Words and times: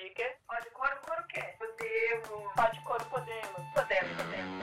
Pode 0.00 0.14
quê? 0.14 0.34
Pode 0.46 0.70
coro, 0.70 0.96
coro 1.04 1.20
o 1.20 1.26
quê? 1.26 1.44
Podemos. 1.58 2.54
Pode 2.54 2.80
coro, 2.84 3.04
podemos. 3.04 3.60
Podemos, 3.74 4.16
podemos. 4.16 4.60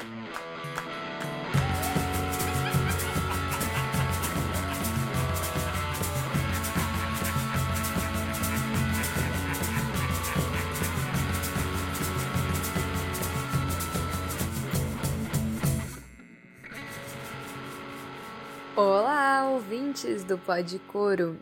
Olá, 18.76 19.52
ouvintes 19.52 20.24
do 20.24 20.40
Pod 20.40 20.80
Coro. 20.92 21.38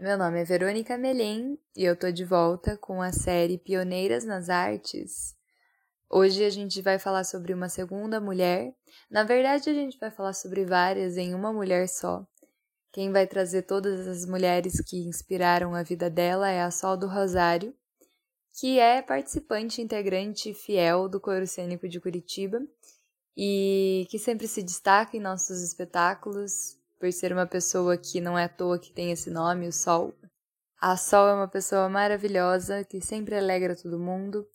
Meu 0.00 0.16
nome 0.16 0.40
é 0.40 0.44
Verônica 0.44 0.96
Melhem 0.96 1.58
e 1.76 1.84
eu 1.84 1.94
tô 1.94 2.10
de 2.10 2.24
volta 2.24 2.74
com 2.74 3.02
a 3.02 3.12
série 3.12 3.58
Pioneiras 3.58 4.24
nas 4.24 4.48
Artes. 4.48 5.36
Hoje 6.08 6.42
a 6.42 6.48
gente 6.48 6.80
vai 6.80 6.98
falar 6.98 7.22
sobre 7.22 7.52
uma 7.52 7.68
segunda 7.68 8.18
mulher. 8.18 8.74
Na 9.10 9.24
verdade, 9.24 9.68
a 9.68 9.74
gente 9.74 9.98
vai 9.98 10.10
falar 10.10 10.32
sobre 10.32 10.64
várias 10.64 11.18
em 11.18 11.34
uma 11.34 11.52
mulher 11.52 11.86
só. 11.86 12.26
Quem 12.90 13.12
vai 13.12 13.26
trazer 13.26 13.64
todas 13.64 14.08
as 14.08 14.24
mulheres 14.24 14.80
que 14.80 15.06
inspiraram 15.06 15.74
a 15.74 15.82
vida 15.82 16.08
dela 16.08 16.48
é 16.48 16.62
a 16.62 16.70
Sol 16.70 16.96
do 16.96 17.06
Rosário, 17.06 17.74
que 18.58 18.78
é 18.78 19.02
participante 19.02 19.82
integrante 19.82 20.54
fiel 20.54 21.10
do 21.10 21.20
Coro 21.20 21.46
Cênico 21.46 21.86
de 21.86 22.00
Curitiba 22.00 22.58
e 23.36 24.06
que 24.08 24.18
sempre 24.18 24.48
se 24.48 24.62
destaca 24.62 25.14
em 25.14 25.20
nossos 25.20 25.60
espetáculos 25.60 26.79
por 27.00 27.10
ser 27.10 27.32
uma 27.32 27.46
pessoa 27.46 27.96
que 27.96 28.20
não 28.20 28.38
é 28.38 28.44
à 28.44 28.48
toa 28.48 28.78
que 28.78 28.92
tem 28.92 29.10
esse 29.10 29.30
nome, 29.30 29.66
o 29.66 29.72
Sol. 29.72 30.14
A 30.78 30.98
Sol 30.98 31.26
é 31.28 31.34
uma 31.34 31.48
pessoa 31.48 31.88
maravilhosa 31.88 32.84
que 32.84 33.00
sempre 33.00 33.34
alegra 33.36 33.74
todo 33.74 33.98
mundo, 33.98 34.46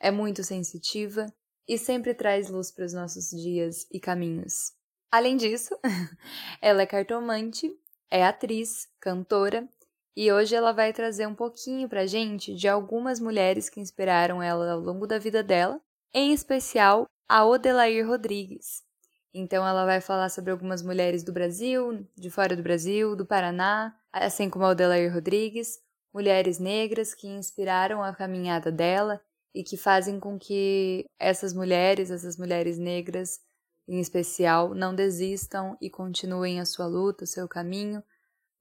é 0.00 0.10
muito 0.10 0.42
sensitiva 0.42 1.32
e 1.68 1.78
sempre 1.78 2.14
traz 2.14 2.50
luz 2.50 2.72
para 2.72 2.84
os 2.84 2.92
nossos 2.92 3.30
dias 3.30 3.86
e 3.92 4.00
caminhos. 4.00 4.72
Além 5.10 5.36
disso, 5.36 5.78
ela 6.60 6.82
é 6.82 6.86
cartomante, 6.86 7.72
é 8.10 8.24
atriz, 8.24 8.88
cantora 9.00 9.68
e 10.16 10.32
hoje 10.32 10.56
ela 10.56 10.72
vai 10.72 10.92
trazer 10.92 11.28
um 11.28 11.34
pouquinho 11.34 11.88
pra 11.88 12.06
gente 12.06 12.52
de 12.54 12.66
algumas 12.66 13.20
mulheres 13.20 13.70
que 13.70 13.80
inspiraram 13.80 14.42
ela 14.42 14.72
ao 14.72 14.80
longo 14.80 15.06
da 15.06 15.16
vida 15.16 15.44
dela, 15.44 15.80
em 16.12 16.32
especial 16.32 17.06
a 17.28 17.46
Odelair 17.46 18.04
Rodrigues. 18.04 18.87
Então 19.32 19.66
ela 19.66 19.84
vai 19.84 20.00
falar 20.00 20.28
sobre 20.30 20.50
algumas 20.50 20.82
mulheres 20.82 21.22
do 21.22 21.32
Brasil, 21.32 22.06
de 22.16 22.30
fora 22.30 22.56
do 22.56 22.62
Brasil, 22.62 23.14
do 23.14 23.26
Paraná, 23.26 23.94
assim 24.12 24.48
como 24.48 24.64
a 24.64 24.70
Odelair 24.70 25.12
Rodrigues, 25.12 25.78
mulheres 26.12 26.58
negras 26.58 27.14
que 27.14 27.28
inspiraram 27.28 28.02
a 28.02 28.14
caminhada 28.14 28.72
dela 28.72 29.20
e 29.54 29.62
que 29.62 29.76
fazem 29.76 30.18
com 30.18 30.38
que 30.38 31.04
essas 31.18 31.52
mulheres, 31.52 32.10
essas 32.10 32.36
mulheres 32.36 32.78
negras 32.78 33.40
em 33.86 34.00
especial, 34.00 34.74
não 34.74 34.94
desistam 34.94 35.76
e 35.80 35.88
continuem 35.88 36.60
a 36.60 36.64
sua 36.66 36.86
luta, 36.86 37.24
o 37.24 37.26
seu 37.26 37.48
caminho 37.48 38.02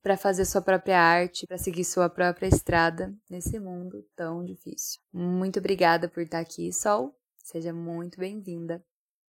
para 0.02 0.16
fazer 0.16 0.46
sua 0.46 0.62
própria 0.62 1.02
arte, 1.02 1.46
para 1.46 1.58
seguir 1.58 1.84
sua 1.84 2.10
própria 2.10 2.48
estrada 2.48 3.14
nesse 3.30 3.60
mundo 3.60 4.06
tão 4.16 4.46
difícil. 4.46 5.02
Muito 5.12 5.60
obrigada 5.60 6.08
por 6.08 6.24
estar 6.24 6.40
aqui, 6.40 6.72
Sol. 6.72 7.14
Seja 7.44 7.74
muito 7.74 8.18
bem-vinda. 8.18 8.82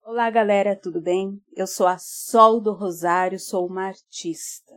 Olá, 0.08 0.30
galera, 0.30 0.76
tudo 0.76 1.00
bem? 1.00 1.42
Eu 1.56 1.66
sou 1.66 1.84
a 1.84 1.98
Sol 1.98 2.60
do 2.60 2.72
Rosário, 2.72 3.40
sou 3.40 3.66
uma 3.66 3.88
artista. 3.88 4.72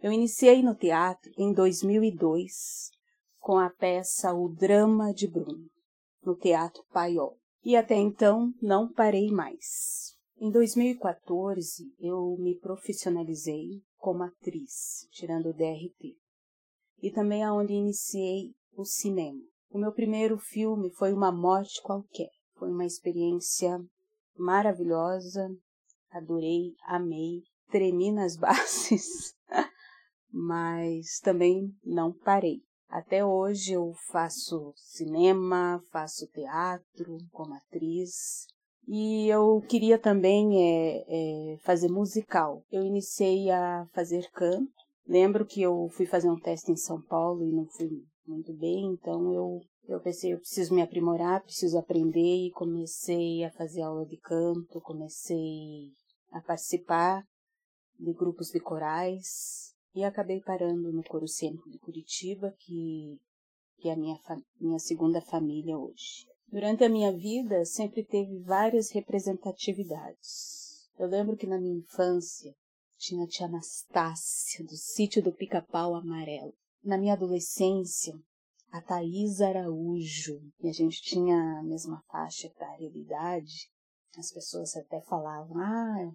Eu 0.00 0.12
iniciei 0.12 0.62
no 0.62 0.72
teatro 0.72 1.32
em 1.36 1.52
2002 1.52 2.92
com 3.40 3.58
a 3.58 3.68
peça 3.68 4.32
O 4.32 4.48
Drama 4.48 5.12
de 5.12 5.26
Bruno, 5.26 5.68
no 6.24 6.36
Teatro 6.36 6.84
Paiol. 6.92 7.36
E 7.64 7.74
até 7.74 7.96
então 7.96 8.54
não 8.62 8.88
parei 8.88 9.32
mais. 9.32 10.16
Em 10.38 10.48
2014, 10.48 11.92
eu 11.98 12.36
me 12.38 12.56
profissionalizei 12.56 13.82
como 13.98 14.22
atriz, 14.22 15.08
tirando 15.10 15.46
o 15.48 15.52
DRT. 15.52 16.16
E 17.02 17.10
também 17.10 17.42
aonde 17.42 17.72
iniciei 17.72 18.54
o 18.76 18.84
cinema. 18.84 19.42
O 19.70 19.78
meu 19.78 19.90
primeiro 19.90 20.38
filme 20.38 20.88
foi 20.92 21.12
Uma 21.12 21.32
Morte 21.32 21.82
Qualquer. 21.82 22.30
Foi 22.54 22.70
uma 22.70 22.86
experiência 22.86 23.76
maravilhosa, 24.36 25.48
adorei, 26.10 26.74
amei, 26.86 27.42
tremi 27.70 28.12
nas 28.12 28.36
bases, 28.38 29.34
mas 30.30 31.18
também 31.20 31.74
não 31.84 32.12
parei. 32.12 32.62
Até 32.88 33.24
hoje 33.24 33.72
eu 33.72 33.92
faço 34.10 34.72
cinema, 34.76 35.82
faço 35.90 36.26
teatro 36.26 37.16
como 37.30 37.54
atriz 37.54 38.46
e 38.86 39.28
eu 39.28 39.62
queria 39.66 39.98
também 39.98 40.60
é, 40.60 41.04
é, 41.08 41.56
fazer 41.60 41.88
musical. 41.88 42.62
Eu 42.70 42.82
iniciei 42.82 43.50
a 43.50 43.86
fazer 43.94 44.28
canto. 44.32 44.70
Lembro 45.06 45.46
que 45.46 45.62
eu 45.62 45.88
fui 45.88 46.04
fazer 46.04 46.30
um 46.30 46.38
teste 46.38 46.70
em 46.70 46.76
São 46.76 47.00
Paulo 47.00 47.42
e 47.44 47.50
não 47.50 47.66
fui 47.66 47.88
muito 48.26 48.52
bem, 48.52 48.92
então 48.92 49.32
eu 49.32 49.60
eu 49.88 50.00
pensei, 50.00 50.32
eu 50.32 50.38
preciso 50.38 50.74
me 50.74 50.82
aprimorar, 50.82 51.42
preciso 51.42 51.78
aprender 51.78 52.46
e 52.46 52.52
comecei 52.52 53.44
a 53.44 53.50
fazer 53.50 53.82
aula 53.82 54.06
de 54.06 54.16
canto, 54.16 54.80
comecei 54.80 55.92
a 56.30 56.40
participar 56.40 57.26
de 57.98 58.12
grupos 58.12 58.50
de 58.50 58.60
corais 58.60 59.74
e 59.94 60.04
acabei 60.04 60.40
parando 60.40 60.92
no 60.92 61.02
Coro 61.04 61.28
Cênico 61.28 61.70
de 61.70 61.78
Curitiba, 61.78 62.54
que, 62.58 63.20
que 63.78 63.88
é 63.88 63.92
a 63.92 63.96
minha, 63.96 64.18
minha 64.60 64.78
segunda 64.78 65.20
família 65.20 65.78
hoje. 65.78 66.26
Durante 66.48 66.84
a 66.84 66.88
minha 66.88 67.12
vida 67.12 67.64
sempre 67.64 68.04
teve 68.04 68.38
várias 68.40 68.90
representatividades. 68.90 70.90
Eu 70.98 71.08
lembro 71.08 71.36
que 71.36 71.46
na 71.46 71.58
minha 71.58 71.78
infância 71.78 72.54
tinha 72.98 73.24
a 73.24 73.26
tia 73.26 73.46
Anastácia, 73.46 74.64
do 74.64 74.76
sítio 74.76 75.22
do 75.22 75.32
Pica-Pau 75.32 75.94
Amarelo. 75.94 76.54
Na 76.84 76.98
minha 76.98 77.14
adolescência, 77.14 78.14
a 78.72 78.80
Thaís 78.80 79.42
Araújo, 79.42 80.40
e 80.58 80.66
a 80.66 80.72
gente 80.72 81.02
tinha 81.02 81.36
a 81.58 81.62
mesma 81.62 82.02
faixa 82.10 82.46
etária 82.46 82.90
de 82.90 83.00
idade, 83.00 83.70
as 84.16 84.32
pessoas 84.32 84.74
até 84.74 84.98
falavam, 85.02 85.58
ah, 85.58 86.10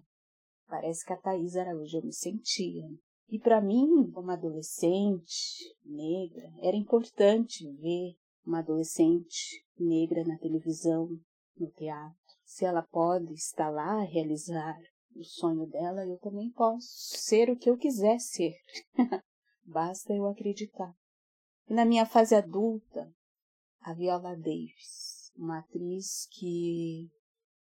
parece 0.66 1.06
que 1.06 1.12
a 1.12 1.16
Thaís 1.16 1.54
Araújo, 1.54 1.98
eu 1.98 2.02
me 2.02 2.12
sentia. 2.12 2.84
E 3.28 3.38
para 3.38 3.60
mim, 3.60 4.10
como 4.10 4.32
adolescente 4.32 5.72
negra, 5.84 6.50
era 6.60 6.76
importante 6.76 7.64
ver 7.74 8.16
uma 8.44 8.58
adolescente 8.58 9.64
negra 9.78 10.24
na 10.24 10.36
televisão, 10.38 11.08
no 11.56 11.70
teatro. 11.70 12.18
Se 12.44 12.64
ela 12.64 12.82
pode 12.82 13.34
estar 13.34 13.70
lá, 13.70 14.02
realizar 14.02 14.76
o 15.14 15.22
sonho 15.22 15.64
dela, 15.66 16.04
eu 16.04 16.18
também 16.18 16.50
posso 16.50 16.88
ser 16.88 17.50
o 17.50 17.56
que 17.56 17.70
eu 17.70 17.76
quiser 17.76 18.18
ser. 18.18 18.54
Basta 19.64 20.12
eu 20.12 20.26
acreditar. 20.26 20.92
E 21.70 21.74
na 21.74 21.84
minha 21.84 22.06
fase 22.06 22.34
adulta, 22.34 23.14
a 23.82 23.92
Viola 23.92 24.34
Davis, 24.34 25.30
uma 25.36 25.58
atriz 25.58 26.26
que 26.30 27.06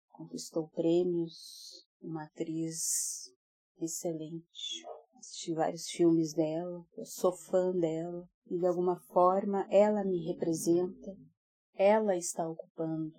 conquistou 0.08 0.70
prêmios, 0.70 1.86
uma 2.00 2.24
atriz 2.24 3.30
excelente. 3.78 4.86
Assisti 5.18 5.52
vários 5.52 5.90
filmes 5.90 6.32
dela, 6.32 6.82
eu 6.96 7.04
sou 7.04 7.36
fã 7.36 7.76
dela 7.76 8.26
e 8.46 8.58
de 8.58 8.66
alguma 8.66 8.98
forma 9.12 9.66
ela 9.70 10.02
me 10.02 10.24
representa, 10.24 11.14
ela 11.74 12.16
está 12.16 12.48
ocupando 12.48 13.18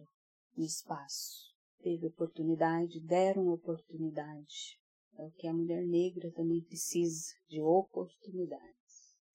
o 0.58 0.64
espaço. 0.64 1.54
Teve 1.84 2.08
oportunidade, 2.08 3.00
deram 3.02 3.50
oportunidade. 3.50 4.80
É 5.16 5.24
o 5.24 5.32
que 5.32 5.48
a 5.48 5.54
mulher 5.54 5.86
negra 5.86 6.32
também 6.32 6.64
precisa, 6.64 7.36
de 7.48 7.62
oportunidade 7.62 8.61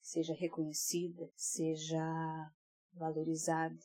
seja 0.07 0.33
reconhecida, 0.33 1.29
seja 1.35 1.99
valorizada, 2.93 3.77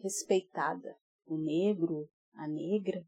respeitada. 0.00 0.98
O 1.24 1.38
negro, 1.38 2.10
a 2.32 2.48
negra, 2.48 3.06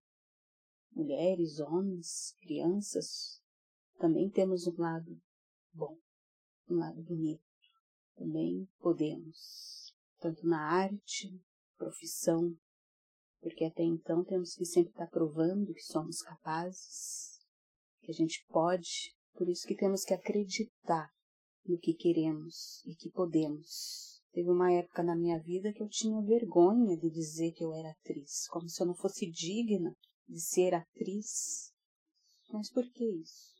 mulheres, 0.93 1.58
homens, 1.58 2.37
crianças, 2.40 3.43
também 3.99 4.31
temos 4.31 4.69
um 4.69 4.76
lado 4.81 5.20
bom, 5.72 5.99
um 6.69 6.76
lado 6.76 7.02
bonito. 7.02 7.43
Também 8.14 8.69
podemos, 8.78 9.93
tanto 10.20 10.46
na 10.46 10.61
arte, 10.61 11.43
profissão, 11.76 12.56
porque 13.40 13.64
até 13.64 13.82
então 13.82 14.23
temos 14.23 14.55
que 14.55 14.64
sempre 14.64 14.93
estar 14.93 15.08
provando 15.08 15.75
que 15.75 15.82
somos 15.82 16.23
capazes, 16.23 17.40
que 18.02 18.12
a 18.12 18.14
gente 18.14 18.46
pode, 18.49 19.16
por 19.32 19.49
isso 19.49 19.66
que 19.66 19.75
temos 19.75 20.05
que 20.05 20.14
acreditar 20.14 21.11
no 21.67 21.79
que 21.79 21.95
queremos 21.95 22.83
e 22.87 22.95
que 22.95 23.11
podemos. 23.11 24.21
Teve 24.33 24.49
uma 24.49 24.73
época 24.73 25.03
na 25.03 25.17
minha 25.17 25.39
vida 25.39 25.73
que 25.73 25.83
eu 25.83 25.89
tinha 25.89 26.21
vergonha 26.23 26.97
de 26.97 27.11
dizer 27.11 27.53
que 27.53 27.65
eu 27.65 27.75
era 27.75 27.91
atriz, 27.91 28.47
como 28.49 28.69
se 28.69 28.81
eu 28.81 28.87
não 28.87 28.95
fosse 28.95 29.29
digna 29.31 29.95
de 30.29 30.41
ser 30.41 30.75
atriz. 30.75 31.73
Mas 32.53 32.71
por 32.71 32.89
que 32.91 33.05
isso? 33.05 33.51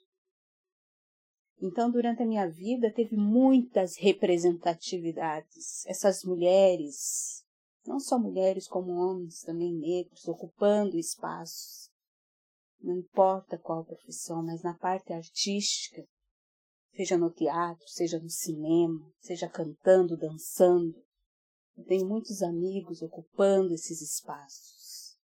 Então, 1.63 1.91
durante 1.91 2.23
a 2.23 2.27
minha 2.27 2.49
vida, 2.49 2.93
teve 2.93 3.17
muitas 3.17 3.97
representatividades. 3.99 5.85
Essas 5.87 6.25
mulheres, 6.25 7.45
não 7.87 8.01
só 8.01 8.19
mulheres 8.19 8.67
como 8.67 8.93
homens, 8.93 9.43
também 9.43 9.75
negros, 9.75 10.27
ocupando 10.27 10.97
espaços. 10.97 11.91
Não 12.81 12.97
importa 12.97 13.59
qual 13.59 13.85
profissão, 13.85 14.43
mas 14.43 14.63
na 14.63 14.73
parte 14.75 15.13
artística, 15.13 16.03
seja 17.01 17.17
no 17.17 17.31
teatro, 17.31 17.89
seja 17.89 18.21
no 18.21 18.29
cinema, 18.29 19.11
seja 19.21 19.49
cantando, 19.49 20.19
dançando. 20.19 21.03
Eu 21.75 21.83
tenho 21.87 22.07
muitos 22.07 22.43
amigos 22.43 23.01
ocupando 23.01 23.73
esses 23.73 24.03
espaços, 24.03 25.19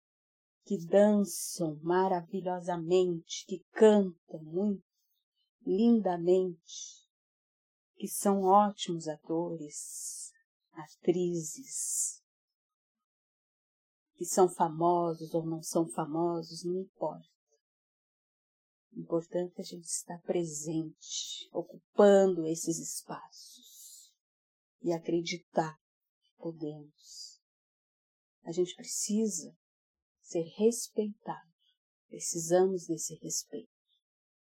que 0.67 0.77
dançam 0.87 1.81
maravilhosamente, 1.83 3.47
que 3.47 3.65
cantam 3.73 4.43
muito 4.43 4.85
lindamente, 5.65 7.09
que 7.97 8.07
são 8.07 8.43
ótimos 8.43 9.09
atores, 9.09 10.31
atrizes, 10.75 12.23
que 14.17 14.27
são 14.27 14.47
famosos 14.47 15.33
ou 15.33 15.47
não 15.47 15.63
são 15.63 15.89
famosos, 15.89 16.65
não 16.65 16.83
importa. 16.83 17.32
Importante 18.95 19.61
a 19.61 19.65
gente 19.65 19.87
estar 19.87 20.21
presente, 20.23 21.49
ocupando 21.53 22.47
esses 22.47 22.79
espaços 22.79 24.13
e 24.83 24.93
acreditar 24.93 25.79
que 26.23 26.33
podemos. 26.37 27.41
A 28.45 28.53
gente 28.53 28.75
precisa 28.75 29.57
ser 30.21 30.45
respeitado. 30.57 31.51
Precisamos 32.09 32.87
desse 32.87 33.15
respeito. 33.17 33.71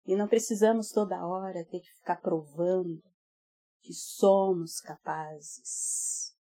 E 0.05 0.15
não 0.15 0.27
precisamos 0.27 0.91
toda 0.91 1.25
hora 1.25 1.65
ter 1.65 1.79
que 1.79 1.93
ficar 1.95 2.17
provando 2.17 3.01
que 3.81 3.93
somos 3.93 4.81
capazes. 4.81 6.34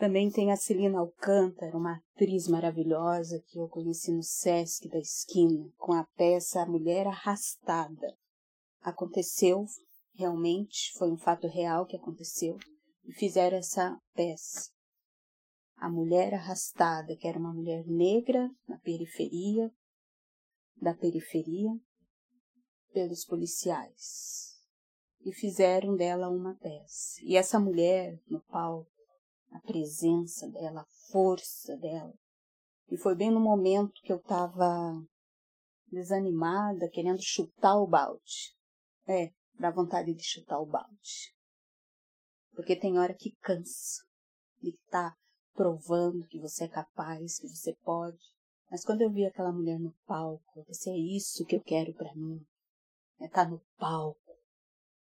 Também 0.00 0.30
tem 0.30 0.50
a 0.50 0.56
Celina 0.56 0.98
Alcântara, 0.98 1.76
uma 1.76 2.02
atriz 2.14 2.48
maravilhosa 2.48 3.38
que 3.46 3.58
eu 3.58 3.68
conheci 3.68 4.10
no 4.10 4.22
Sesc 4.22 4.88
da 4.88 4.98
esquina, 4.98 5.70
com 5.76 5.92
a 5.92 6.04
peça 6.16 6.62
A 6.62 6.66
Mulher 6.66 7.06
Arrastada. 7.06 8.16
Aconteceu, 8.80 9.66
realmente, 10.14 10.90
foi 10.96 11.12
um 11.12 11.18
fato 11.18 11.46
real 11.46 11.84
que 11.84 11.96
aconteceu, 11.96 12.56
e 13.04 13.12
fizeram 13.12 13.58
essa 13.58 13.94
peça. 14.14 14.70
A 15.76 15.90
Mulher 15.90 16.32
Arrastada, 16.32 17.14
que 17.14 17.28
era 17.28 17.38
uma 17.38 17.52
mulher 17.52 17.86
negra 17.86 18.50
na 18.66 18.78
periferia, 18.78 19.70
da 20.80 20.94
periferia, 20.94 21.78
pelos 22.90 23.26
policiais 23.26 24.58
e 25.22 25.30
fizeram 25.34 25.94
dela 25.94 26.30
uma 26.30 26.54
peça. 26.54 27.20
E 27.22 27.36
essa 27.36 27.60
mulher 27.60 28.18
no 28.26 28.40
palco, 28.40 28.90
a 29.50 29.60
presença 29.60 30.48
dela, 30.48 30.82
a 30.82 31.10
força 31.10 31.76
dela. 31.76 32.12
E 32.88 32.96
foi 32.96 33.14
bem 33.14 33.30
no 33.30 33.40
momento 33.40 34.00
que 34.02 34.12
eu 34.12 34.18
estava 34.18 35.00
desanimada, 35.90 36.88
querendo 36.90 37.22
chutar 37.22 37.76
o 37.76 37.86
balde. 37.86 38.54
É, 39.06 39.32
dá 39.58 39.70
vontade 39.70 40.14
de 40.14 40.22
chutar 40.22 40.60
o 40.60 40.66
balde. 40.66 41.34
Porque 42.52 42.76
tem 42.76 42.98
hora 42.98 43.14
que 43.14 43.36
cansa 43.40 44.02
de 44.60 44.70
estar 44.70 45.10
tá 45.10 45.16
provando 45.54 46.26
que 46.26 46.38
você 46.38 46.64
é 46.64 46.68
capaz, 46.68 47.38
que 47.38 47.48
você 47.48 47.74
pode. 47.82 48.18
Mas 48.70 48.84
quando 48.84 49.02
eu 49.02 49.10
vi 49.10 49.26
aquela 49.26 49.52
mulher 49.52 49.78
no 49.78 49.94
palco, 50.06 50.64
pensei, 50.64 50.92
é 50.92 51.16
isso 51.16 51.44
que 51.44 51.56
eu 51.56 51.62
quero 51.62 51.92
para 51.94 52.14
mim 52.14 52.44
é 53.20 53.26
estar 53.26 53.44
tá 53.44 53.50
no 53.50 53.60
palco, 53.76 54.34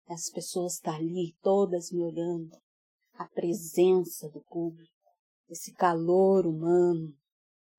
as 0.08 0.30
pessoas 0.30 0.76
estar 0.76 0.94
tá 0.94 0.98
ali 0.98 1.36
todas 1.42 1.92
me 1.92 2.02
olhando, 2.02 2.58
a 3.18 3.28
presença 3.28 4.30
do 4.30 4.42
público, 4.42 4.92
esse 5.50 5.74
calor 5.74 6.46
humano, 6.46 7.14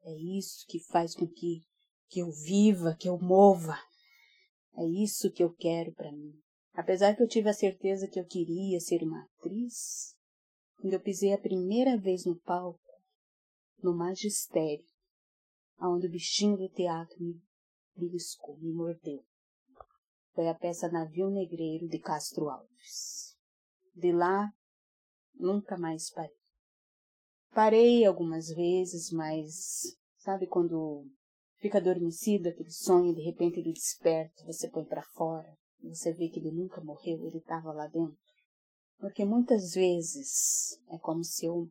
é 0.02 0.14
isso 0.14 0.67
que 0.69 0.79
faz 0.79 1.14
com 1.14 1.26
que, 1.26 1.62
que 2.08 2.20
eu 2.20 2.31
viva, 2.31 2.96
que 2.99 3.08
eu 3.08 3.19
mova. 3.19 3.79
É 4.76 4.85
isso 4.85 5.31
que 5.32 5.43
eu 5.43 5.52
quero 5.55 5.93
para 5.93 6.12
mim. 6.12 6.32
Apesar 6.73 7.14
que 7.17 7.23
eu 7.23 7.29
tive 7.29 7.49
a 7.49 7.55
certeza 7.55 8.08
que 8.08 8.19
eu 8.19 8.25
queria 8.25 8.81
ser 8.81 9.02
uma 9.02 9.23
atriz, 9.23 10.14
quando 10.76 10.94
eu 10.94 11.00
pisei 11.00 11.32
a 11.32 11.38
primeira 11.38 11.96
vez 11.96 12.25
no 12.25 12.38
palco, 12.40 12.81
no 13.82 13.96
magistério, 13.96 14.87
aonde 15.79 16.06
o 16.06 16.11
bichinho 16.11 16.56
do 16.56 16.69
teatro 16.69 17.17
me 17.20 17.40
beliscou, 17.96 18.56
me 18.58 18.73
mordeu 18.73 19.25
foi 20.38 20.46
a 20.46 20.55
peça 20.55 20.88
Navio 20.88 21.31
Negreiro 21.31 21.88
de 21.88 21.99
Castro 21.99 22.49
Alves. 22.49 23.37
De 23.93 24.12
lá, 24.12 24.52
nunca 25.38 25.76
mais 25.79 26.11
parei. 26.11 26.37
Parei 27.52 28.05
algumas 28.05 28.49
vezes, 28.49 29.11
mas 29.11 29.96
sabe 30.19 30.46
quando 30.46 31.06
fica 31.56 31.79
adormecido 31.79 32.49
aquele 32.49 32.70
sonho, 32.70 33.14
de 33.14 33.23
repente 33.23 33.58
ele 33.58 33.73
desperta, 33.73 34.44
você 34.44 34.69
põe 34.69 34.85
para 34.85 35.02
fora, 35.02 35.56
você 35.82 36.12
vê 36.12 36.29
que 36.29 36.38
ele 36.38 36.50
nunca 36.50 36.81
morreu, 36.81 37.26
ele 37.26 37.38
estava 37.38 37.73
lá 37.73 37.87
dentro. 37.87 38.19
Porque 38.99 39.25
muitas 39.25 39.75
vezes 39.75 40.79
é 40.88 40.99
como 40.99 41.23
se 41.23 41.46
eu, 41.46 41.69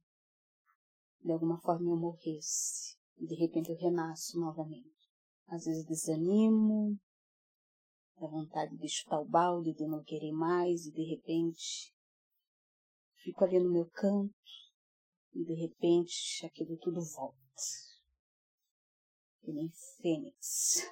de 1.24 1.32
alguma 1.32 1.60
forma, 1.60 1.90
eu 1.92 1.98
morresse. 1.98 2.96
E 3.20 3.26
de 3.26 3.36
repente 3.36 3.70
eu 3.70 3.78
renasço 3.78 4.40
novamente. 4.40 4.96
Às 5.48 5.66
vezes 5.66 5.86
desanimo, 5.86 6.98
da 8.20 8.28
vontade 8.28 8.78
de 8.78 8.88
chutar 8.88 9.20
o 9.20 9.26
balde, 9.26 9.74
de 9.74 9.86
não 9.86 10.04
querer 10.04 10.32
mais, 10.32 10.86
e 10.86 10.92
de 10.92 11.04
repente 11.04 11.94
fico 13.28 13.44
ali 13.44 13.60
no 13.60 13.70
meu 13.70 13.86
canto, 13.90 14.34
e 15.34 15.44
de 15.44 15.54
repente 15.54 16.46
aquilo 16.46 16.78
tudo 16.78 17.02
volta. 17.02 17.38
Que 19.42 19.52
nem 19.52 19.70
fênix, 20.02 20.90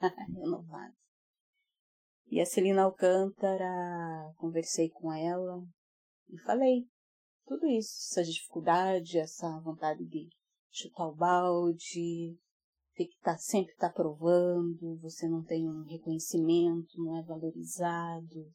renovado. 0.36 0.94
E 2.26 2.40
a 2.40 2.46
Celina 2.46 2.82
Alcântara, 2.82 4.34
conversei 4.36 4.90
com 4.90 5.10
ela 5.12 5.66
e 6.28 6.38
falei 6.40 6.86
tudo 7.46 7.66
isso, 7.66 7.90
essa 8.10 8.22
dificuldade, 8.22 9.18
essa 9.18 9.58
vontade 9.60 10.04
de 10.04 10.28
chutar 10.70 11.08
o 11.08 11.14
balde, 11.14 12.38
ter 12.94 13.06
que 13.06 13.18
tá, 13.20 13.38
sempre 13.38 13.72
estar 13.72 13.88
tá 13.88 13.94
provando, 13.94 14.98
você 15.00 15.26
não 15.26 15.42
tem 15.42 15.66
um 15.66 15.84
reconhecimento, 15.84 17.02
não 17.02 17.16
é 17.16 17.22
valorizado, 17.22 18.52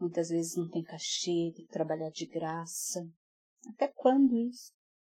muitas 0.00 0.30
vezes 0.30 0.56
não 0.56 0.68
tem 0.68 0.82
cachê, 0.82 1.52
tem 1.54 1.66
que 1.66 1.72
trabalhar 1.72 2.10
de 2.10 2.26
graça. 2.26 3.06
Até 3.68 3.88
quando 3.88 4.36
isso? 4.36 4.72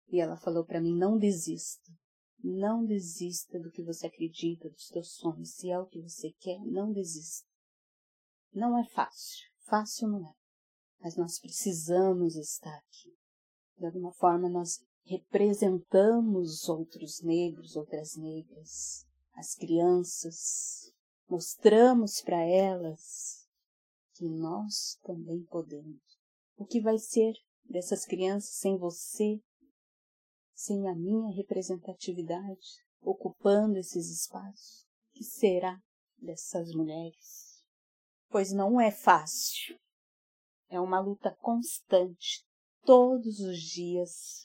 E 0.08 0.20
ela 0.20 0.36
falou 0.36 0.64
para 0.64 0.80
mim, 0.80 0.94
não 0.94 1.16
desista. 1.16 1.90
Não 2.42 2.84
desista 2.84 3.58
do 3.58 3.70
que 3.70 3.82
você 3.82 4.06
acredita, 4.06 4.68
dos 4.68 4.86
seus 4.86 5.14
sonhos. 5.14 5.54
Se 5.54 5.70
é 5.70 5.78
o 5.78 5.86
que 5.86 6.02
você 6.02 6.30
quer, 6.38 6.60
não 6.66 6.92
desista. 6.92 7.48
Não 8.52 8.78
é 8.78 8.84
fácil. 8.84 9.48
Fácil 9.62 10.08
não 10.08 10.28
é. 10.28 10.34
Mas 11.00 11.16
nós 11.16 11.38
precisamos 11.40 12.36
estar 12.36 12.76
aqui. 12.76 13.16
De 13.78 13.86
alguma 13.86 14.12
forma, 14.12 14.48
nós 14.48 14.84
representamos 15.06 16.68
outros 16.68 17.22
negros, 17.22 17.76
outras 17.76 18.16
negras, 18.16 19.06
as 19.34 19.54
crianças, 19.54 20.92
mostramos 21.28 22.20
para 22.20 22.42
elas 22.42 23.43
que 24.14 24.28
nós 24.28 24.98
também 25.02 25.44
podemos. 25.44 26.02
O 26.56 26.64
que 26.64 26.80
vai 26.80 26.98
ser 26.98 27.34
dessas 27.64 28.04
crianças 28.04 28.56
sem 28.56 28.78
você, 28.78 29.40
sem 30.54 30.88
a 30.88 30.94
minha 30.94 31.34
representatividade, 31.34 32.84
ocupando 33.00 33.78
esses 33.78 34.08
espaços? 34.10 34.84
O 35.10 35.18
que 35.18 35.24
será 35.24 35.80
dessas 36.16 36.72
mulheres? 36.74 37.62
Pois 38.28 38.52
não 38.52 38.80
é 38.80 38.90
fácil. 38.90 39.78
É 40.68 40.80
uma 40.80 41.00
luta 41.00 41.34
constante, 41.40 42.44
todos 42.84 43.40
os 43.40 43.60
dias, 43.60 44.44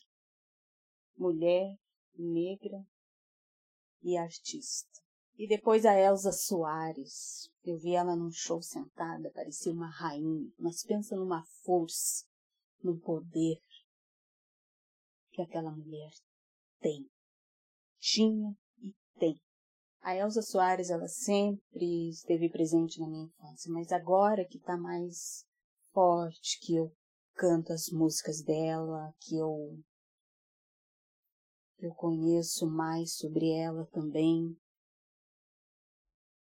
mulher, 1.18 1.78
negra 2.16 2.86
e 4.02 4.18
artista. 4.18 5.00
E 5.38 5.48
depois 5.48 5.86
a 5.86 5.98
Elsa 5.98 6.32
Soares. 6.32 7.50
Eu 7.70 7.78
vi 7.78 7.94
ela 7.94 8.16
num 8.16 8.32
show 8.32 8.64
sentada, 8.64 9.30
parecia 9.30 9.72
uma 9.72 9.92
rainha, 9.92 10.52
mas 10.58 10.84
pensa 10.84 11.16
numa 11.16 11.46
força, 11.64 12.26
num 12.84 12.98
poder 13.00 13.62
que 15.32 15.40
aquela 15.40 15.70
mulher 15.70 16.10
tem. 16.80 17.08
Tinha 18.00 18.58
e 18.82 18.92
tem. 19.20 19.40
A 20.02 20.16
Elsa 20.16 20.42
Soares, 20.42 20.90
ela 20.90 21.08
sempre 21.08 22.10
esteve 22.10 22.50
presente 22.50 23.00
na 23.00 23.08
minha 23.08 23.26
infância, 23.26 23.72
mas 23.72 23.92
agora 23.92 24.48
que 24.48 24.58
está 24.58 24.76
mais 24.76 25.46
forte, 25.94 26.60
que 26.62 26.76
eu 26.76 26.92
canto 27.36 27.72
as 27.72 27.92
músicas 27.92 28.42
dela, 28.42 29.14
que 29.20 29.38
eu 29.38 29.80
eu 31.78 31.94
conheço 31.94 32.66
mais 32.66 33.14
sobre 33.14 33.52
ela 33.52 33.86
também 33.92 34.58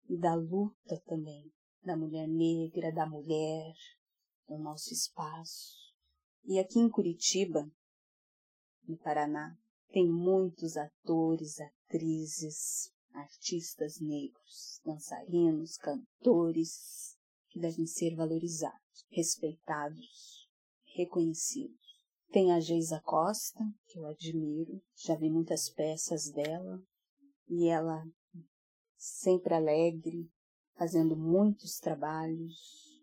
e 0.08 0.18
da 0.18 0.34
luta 0.34 1.00
também. 1.06 1.52
da 1.84 1.96
mulher 1.96 2.28
negra, 2.28 2.92
da 2.92 3.04
mulher, 3.04 3.74
no 4.48 4.56
nosso 4.56 4.92
espaço. 4.92 5.74
E 6.44 6.58
aqui 6.58 6.78
em 6.78 6.88
Curitiba, 6.88 7.68
no 8.86 8.96
Paraná, 8.98 9.56
tem 9.90 10.08
muitos 10.08 10.76
atores, 10.76 11.56
atrizes, 11.60 12.92
artistas 13.12 14.00
negros, 14.00 14.80
dançarinos, 14.84 15.76
cantores, 15.76 17.16
que 17.48 17.60
devem 17.60 17.86
ser 17.86 18.14
valorizados, 18.14 19.06
respeitados, 19.10 20.48
reconhecidos. 20.94 21.80
Tem 22.30 22.50
a 22.52 22.60
Geisa 22.60 23.00
Costa, 23.04 23.60
que 23.86 23.98
eu 23.98 24.06
admiro, 24.06 24.80
já 24.96 25.14
vi 25.16 25.28
muitas 25.28 25.68
peças 25.68 26.30
dela, 26.30 26.82
e 27.48 27.68
ela 27.68 28.02
sempre 29.02 29.52
alegre, 29.52 30.30
fazendo 30.78 31.16
muitos 31.16 31.80
trabalhos. 31.80 33.00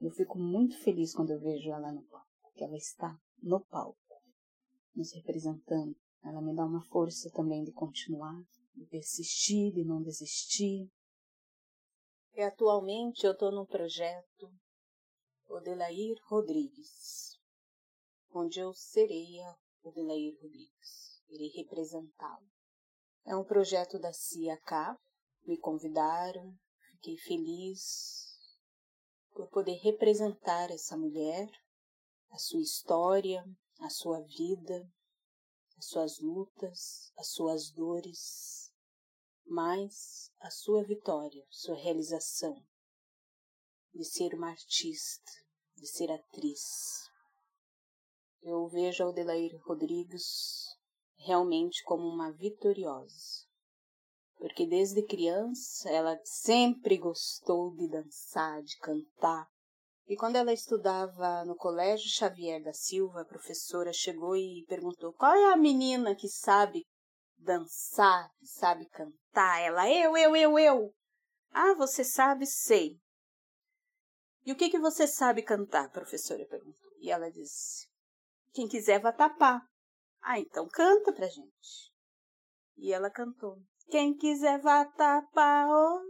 Eu 0.00 0.10
fico 0.10 0.38
muito 0.38 0.78
feliz 0.78 1.14
quando 1.14 1.32
eu 1.32 1.40
vejo 1.40 1.70
ela 1.70 1.92
no 1.92 2.02
palco, 2.04 2.50
que 2.54 2.64
ela 2.64 2.76
está 2.76 3.20
no 3.42 3.60
palco, 3.66 4.22
nos 4.94 5.12
representando. 5.12 5.94
Ela 6.22 6.40
me 6.40 6.54
dá 6.54 6.64
uma 6.64 6.82
força 6.86 7.30
também 7.30 7.62
de 7.62 7.72
continuar, 7.72 8.42
de 8.74 8.86
persistir, 8.86 9.74
de 9.74 9.84
não 9.84 10.02
desistir. 10.02 10.90
E 12.32 12.40
atualmente 12.40 13.26
eu 13.26 13.32
estou 13.32 13.52
no 13.52 13.66
projeto 13.66 14.50
Odelair 15.46 16.16
Rodrigues, 16.24 17.38
onde 18.32 18.60
eu 18.60 18.72
serei 18.72 19.42
a 19.42 19.56
Odelair 19.82 20.34
Rodrigues, 20.40 21.22
irei 21.28 21.50
representá-lo. 21.50 22.48
É 23.26 23.36
um 23.36 23.44
projeto 23.44 23.98
da 23.98 24.12
CIA-K, 24.12 24.98
me 25.46 25.58
convidaram, 25.58 26.56
fiquei 26.90 27.16
feliz 27.18 28.24
por 29.32 29.48
poder 29.48 29.76
representar 29.82 30.70
essa 30.70 30.96
mulher, 30.96 31.48
a 32.30 32.38
sua 32.38 32.60
história, 32.60 33.44
a 33.80 33.90
sua 33.90 34.20
vida, 34.22 34.88
as 35.76 35.86
suas 35.86 36.20
lutas, 36.20 37.12
as 37.16 37.32
suas 37.32 37.70
dores, 37.70 38.72
mas 39.46 40.32
a 40.40 40.50
sua 40.50 40.84
vitória, 40.84 41.44
sua 41.50 41.76
realização 41.76 42.64
de 43.92 44.04
ser 44.04 44.34
uma 44.34 44.50
artista, 44.50 45.30
de 45.76 45.86
ser 45.86 46.10
atriz. 46.10 47.08
Eu 48.42 48.66
vejo 48.68 49.04
a 49.04 49.08
Odelair 49.08 49.60
Rodrigues 49.64 50.66
realmente 51.16 51.82
como 51.84 52.06
uma 52.06 52.32
vitoriosa, 52.32 53.46
porque 54.44 54.66
desde 54.66 55.02
criança 55.02 55.88
ela 55.88 56.20
sempre 56.22 56.98
gostou 56.98 57.74
de 57.74 57.88
dançar, 57.88 58.62
de 58.62 58.76
cantar. 58.76 59.48
E 60.06 60.14
quando 60.16 60.36
ela 60.36 60.52
estudava 60.52 61.46
no 61.46 61.56
Colégio 61.56 62.10
Xavier 62.10 62.62
da 62.62 62.74
Silva, 62.74 63.22
a 63.22 63.24
professora 63.24 63.90
chegou 63.90 64.36
e 64.36 64.62
perguntou: 64.68 65.14
qual 65.14 65.34
é 65.34 65.50
a 65.50 65.56
menina 65.56 66.14
que 66.14 66.28
sabe 66.28 66.84
dançar, 67.38 68.28
que 68.38 68.46
sabe 68.46 68.86
cantar? 68.90 69.62
Ela, 69.62 69.90
eu, 69.90 70.14
eu, 70.14 70.36
eu, 70.36 70.58
eu. 70.58 70.94
Ah, 71.50 71.72
você 71.72 72.04
sabe? 72.04 72.44
Sei. 72.44 72.98
E 74.44 74.52
o 74.52 74.56
que, 74.56 74.68
que 74.68 74.78
você 74.78 75.06
sabe 75.06 75.40
cantar? 75.40 75.86
A 75.86 75.90
professora 75.90 76.46
perguntou. 76.46 76.90
E 76.98 77.10
ela 77.10 77.30
disse: 77.30 77.88
Quem 78.52 78.68
quiser 78.68 79.00
vai 79.00 79.16
tapar. 79.16 79.62
Ah, 80.20 80.38
então 80.38 80.68
canta 80.68 81.14
pra 81.14 81.28
gente. 81.28 81.94
E 82.76 82.92
ela 82.92 83.10
cantou. 83.10 83.56
Quem 83.94 84.12
quiser 84.12 84.60
oh, 84.60 86.00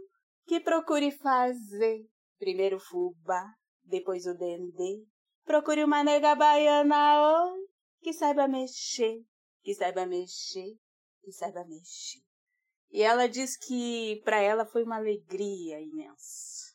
que 0.47 0.59
procure 0.59 1.11
fazer. 1.11 2.09
Primeiro 2.39 2.79
fubá, 2.79 3.53
depois 3.83 4.25
o 4.25 4.33
dendê. 4.33 5.05
Procure 5.43 5.83
uma 5.83 6.03
nega 6.03 6.33
baiana, 6.33 7.53
que 8.01 8.11
saiba 8.11 8.47
mexer, 8.47 9.23
que 9.61 9.75
saiba 9.75 10.03
mexer, 10.07 10.75
que 11.21 11.31
saiba 11.31 11.63
mexer. 11.63 12.23
E 12.89 13.03
ela 13.03 13.29
diz 13.29 13.55
que 13.55 14.19
para 14.25 14.41
ela 14.41 14.65
foi 14.65 14.83
uma 14.83 14.95
alegria 14.95 15.79
imensa. 15.79 16.73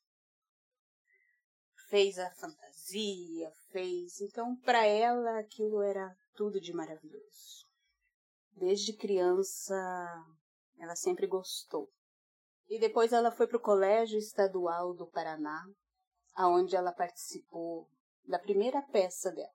Fez 1.88 2.20
a 2.20 2.30
fantasia, 2.36 3.50
fez. 3.72 4.20
Então, 4.20 4.54
para 4.60 4.86
ela, 4.86 5.40
aquilo 5.40 5.82
era 5.82 6.16
tudo 6.36 6.60
de 6.60 6.72
maravilhoso. 6.72 7.66
Desde 8.52 8.96
criança, 8.96 9.74
ela 10.80 10.96
sempre 10.96 11.26
gostou. 11.26 11.90
E 12.68 12.78
depois 12.78 13.12
ela 13.12 13.30
foi 13.30 13.46
para 13.46 13.58
o 13.58 13.62
Colégio 13.62 14.18
Estadual 14.18 14.94
do 14.94 15.06
Paraná, 15.06 15.62
aonde 16.34 16.74
ela 16.74 16.92
participou 16.92 17.86
da 18.24 18.38
primeira 18.38 18.80
peça 18.82 19.30
dela. 19.30 19.52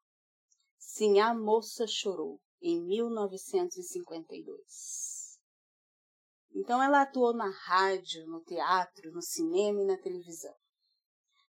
Sim, 0.77 1.19
a 1.19 1.33
moça 1.33 1.87
chorou, 1.87 2.39
em 2.61 2.79
1952. 2.85 5.39
Então 6.53 6.81
ela 6.81 7.01
atuou 7.01 7.33
na 7.33 7.49
rádio, 7.49 8.25
no 8.27 8.41
teatro, 8.41 9.11
no 9.11 9.21
cinema 9.21 9.81
e 9.81 9.85
na 9.85 9.97
televisão. 9.97 10.55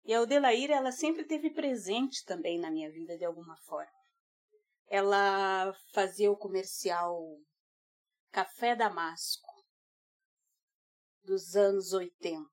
E 0.04 0.12
a 0.14 0.20
Odelaíra, 0.20 0.74
ela 0.74 0.92
sempre 0.92 1.24
teve 1.24 1.50
presente 1.50 2.24
também 2.24 2.58
na 2.58 2.70
minha 2.70 2.90
vida 2.90 3.18
de 3.18 3.24
alguma 3.24 3.56
forma. 3.66 3.90
Ela 4.88 5.74
fazia 5.92 6.30
o 6.30 6.36
comercial 6.36 7.20
Café 8.30 8.76
Damasco, 8.76 9.55
dos 11.26 11.56
anos 11.56 11.92
80. 11.92 12.48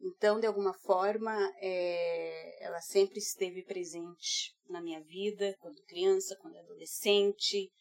Então, 0.00 0.40
de 0.40 0.46
alguma 0.46 0.74
forma, 0.74 1.32
é, 1.60 2.64
ela 2.64 2.80
sempre 2.80 3.18
esteve 3.18 3.62
presente 3.62 4.54
na 4.68 4.82
minha 4.82 5.02
vida, 5.02 5.56
quando 5.60 5.82
criança, 5.84 6.36
quando 6.40 6.58
adolescente. 6.58 7.72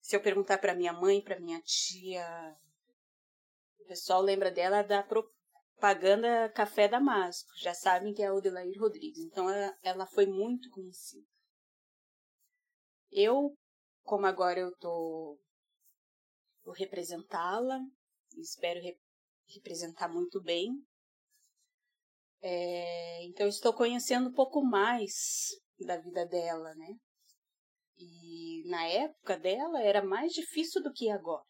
Se 0.00 0.16
eu 0.16 0.22
perguntar 0.22 0.58
para 0.58 0.74
minha 0.74 0.92
mãe, 0.92 1.22
para 1.22 1.38
minha 1.38 1.60
tia, 1.62 2.56
o 3.80 3.84
pessoal 3.86 4.20
lembra 4.20 4.50
dela 4.50 4.82
da 4.82 5.02
propaganda 5.02 6.48
Café 6.50 6.88
Damasco. 6.88 7.50
Já 7.56 7.74
sabem 7.74 8.12
que 8.12 8.22
é 8.22 8.26
a 8.26 8.34
Odelair 8.34 8.80
Rodrigues. 8.80 9.24
Então, 9.24 9.48
ela, 9.48 9.76
ela 9.82 10.06
foi 10.06 10.26
muito 10.26 10.70
conhecida. 10.70 11.26
Eu, 13.12 13.54
como 14.02 14.26
agora 14.26 14.58
eu 14.58 14.76
tô 14.76 15.38
vou 16.66 16.74
representá-la, 16.74 17.78
espero 18.40 18.80
re 18.80 18.96
representar 19.48 20.08
muito 20.08 20.42
bem. 20.42 20.70
É, 22.42 23.24
então 23.24 23.46
estou 23.46 23.72
conhecendo 23.72 24.28
um 24.28 24.32
pouco 24.32 24.60
mais 24.64 25.50
da 25.78 25.96
vida 25.98 26.26
dela, 26.26 26.74
né? 26.74 26.98
E 27.96 28.64
na 28.68 28.86
época 28.86 29.38
dela 29.38 29.80
era 29.82 30.04
mais 30.04 30.32
difícil 30.32 30.82
do 30.82 30.92
que 30.92 31.08
agora. 31.10 31.46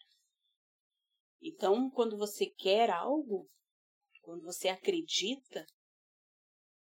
Então, 1.40 1.90
quando 1.90 2.16
você 2.16 2.46
quer 2.46 2.90
algo, 2.90 3.48
quando 4.22 4.42
você 4.44 4.68
acredita, 4.68 5.66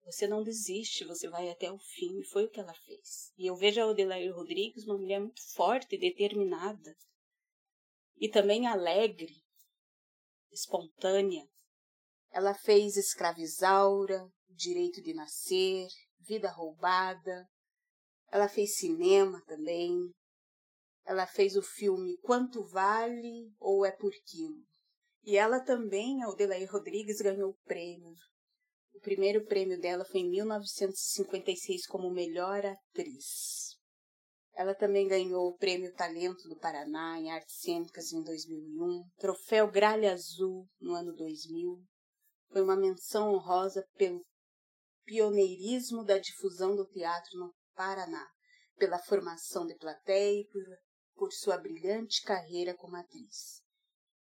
você 0.04 0.26
não 0.26 0.42
desiste, 0.42 1.04
você 1.04 1.28
vai 1.28 1.49
até 1.50 1.71
o 1.71 1.78
fim, 1.78 2.19
e 2.19 2.25
foi 2.25 2.45
o 2.45 2.50
que 2.50 2.61
ela 2.61 2.75
fez. 2.75 3.33
E 3.38 3.47
eu 3.47 3.54
vejo 3.54 3.80
a 3.80 3.87
Odelair 3.87 4.35
Rodrigues 4.35 4.85
uma 4.85 4.99
mulher 4.99 5.21
muito 5.21 5.40
forte, 5.54 5.97
determinada, 5.97 6.95
e 8.16 8.28
também 8.28 8.66
alegre, 8.66 9.39
espontânea. 10.52 11.45
Ela 12.30 12.54
fez 12.54 12.97
Escravizaura, 12.97 14.28
Direito 14.49 15.02
de 15.02 15.14
Nascer, 15.14 15.88
Vida 16.21 16.50
Roubada. 16.50 17.47
Ela 18.30 18.49
fez 18.49 18.76
cinema 18.76 19.42
também. 19.47 19.92
Ela 21.04 21.26
fez 21.26 21.57
o 21.57 21.62
filme 21.62 22.19
Quanto 22.19 22.62
Vale 22.64 23.52
ou 23.59 23.85
É 23.85 23.90
Por 23.90 24.12
Quilo. 24.26 24.64
E 25.23 25.37
ela 25.37 25.61
também, 25.61 26.23
a 26.23 26.28
Odelair 26.28 26.71
Rodrigues, 26.71 27.21
ganhou 27.21 27.50
o 27.50 27.59
prêmio 27.64 28.14
o 29.00 29.02
primeiro 29.02 29.47
prêmio 29.47 29.80
dela 29.80 30.04
foi 30.04 30.21
em 30.21 30.28
1956 30.28 31.87
como 31.87 32.11
melhor 32.11 32.66
atriz. 32.66 33.70
Ela 34.54 34.75
também 34.75 35.07
ganhou 35.07 35.49
o 35.49 35.57
Prêmio 35.57 35.92
Talento 35.95 36.49
do 36.49 36.57
Paraná 36.57 37.19
em 37.19 37.30
Artes 37.30 37.61
Cênicas 37.61 38.12
em 38.12 38.23
2001, 38.23 39.09
Troféu 39.19 39.71
Gralha 39.71 40.12
Azul 40.12 40.69
no 40.80 40.95
ano 40.95 41.14
2000. 41.14 41.83
Foi 42.50 42.62
uma 42.62 42.76
menção 42.76 43.33
honrosa 43.33 43.87
pelo 43.97 44.25
pioneirismo 45.04 46.04
da 46.04 46.19
difusão 46.19 46.76
do 46.76 46.87
teatro 46.87 47.38
no 47.38 47.54
Paraná, 47.75 48.26
pela 48.76 48.99
formação 48.99 49.66
de 49.66 49.76
plateia 49.76 50.40
e 50.40 50.47
por, 50.49 50.62
por 51.14 51.33
sua 51.33 51.57
brilhante 51.57 52.23
carreira 52.23 52.75
como 52.76 52.97
atriz. 52.97 53.62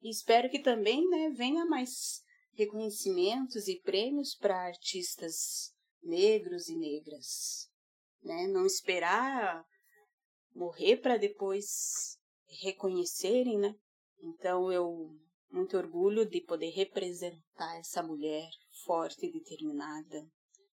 E 0.02 0.10
espero 0.10 0.50
que 0.50 0.62
também 0.62 1.08
né, 1.10 1.32
venha 1.36 1.66
mais 1.66 2.22
reconhecimentos 2.54 3.68
e 3.68 3.80
prêmios 3.82 4.36
para 4.36 4.68
artistas 4.68 5.74
negros 6.02 6.68
e 6.70 6.76
negras, 6.76 7.70
né? 8.24 8.48
Não 8.48 8.66
esperar 8.66 9.64
morrer 10.58 10.98
para 10.98 11.18
depois 11.18 12.18
reconhecerem, 12.48 13.60
né? 13.60 13.76
Então 14.20 14.72
eu 14.72 15.16
muito 15.52 15.78
orgulho 15.78 16.26
de 16.26 16.42
poder 16.42 16.72
representar 16.72 17.78
essa 17.78 18.02
mulher 18.02 18.50
forte 18.84 19.28
e 19.28 19.32
determinada 19.32 20.30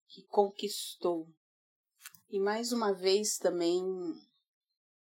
que 0.08 0.24
conquistou. 0.28 1.28
E 2.30 2.40
mais 2.40 2.72
uma 2.72 2.94
vez 2.94 3.38
também, 3.38 3.84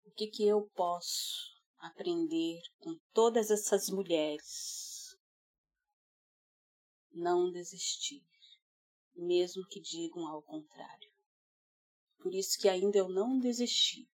o 0.03 0.11
que, 0.15 0.27
que 0.27 0.47
eu 0.47 0.67
posso 0.75 1.53
aprender 1.77 2.59
com 2.79 2.97
todas 3.13 3.51
essas 3.51 3.89
mulheres? 3.89 5.15
Não 7.13 7.51
desistir, 7.51 8.25
mesmo 9.15 9.65
que 9.67 9.79
digam 9.79 10.27
ao 10.27 10.41
contrário. 10.41 11.11
Por 12.17 12.33
isso 12.33 12.57
que 12.59 12.67
ainda 12.67 12.97
eu 12.97 13.07
não 13.07 13.39
desisti. 13.39 14.09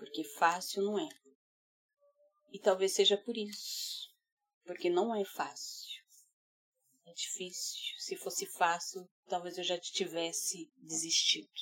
Porque 0.00 0.24
fácil 0.24 0.82
não 0.82 0.98
é. 0.98 1.10
E 2.50 2.58
talvez 2.58 2.94
seja 2.94 3.18
por 3.18 3.36
isso. 3.36 4.08
Porque 4.64 4.88
não 4.88 5.14
é 5.14 5.22
fácil. 5.26 6.02
É 7.06 7.12
difícil. 7.12 7.98
Se 7.98 8.16
fosse 8.16 8.46
fácil, 8.46 9.06
talvez 9.28 9.58
eu 9.58 9.62
já 9.62 9.78
tivesse 9.78 10.72
desistido. 10.78 11.52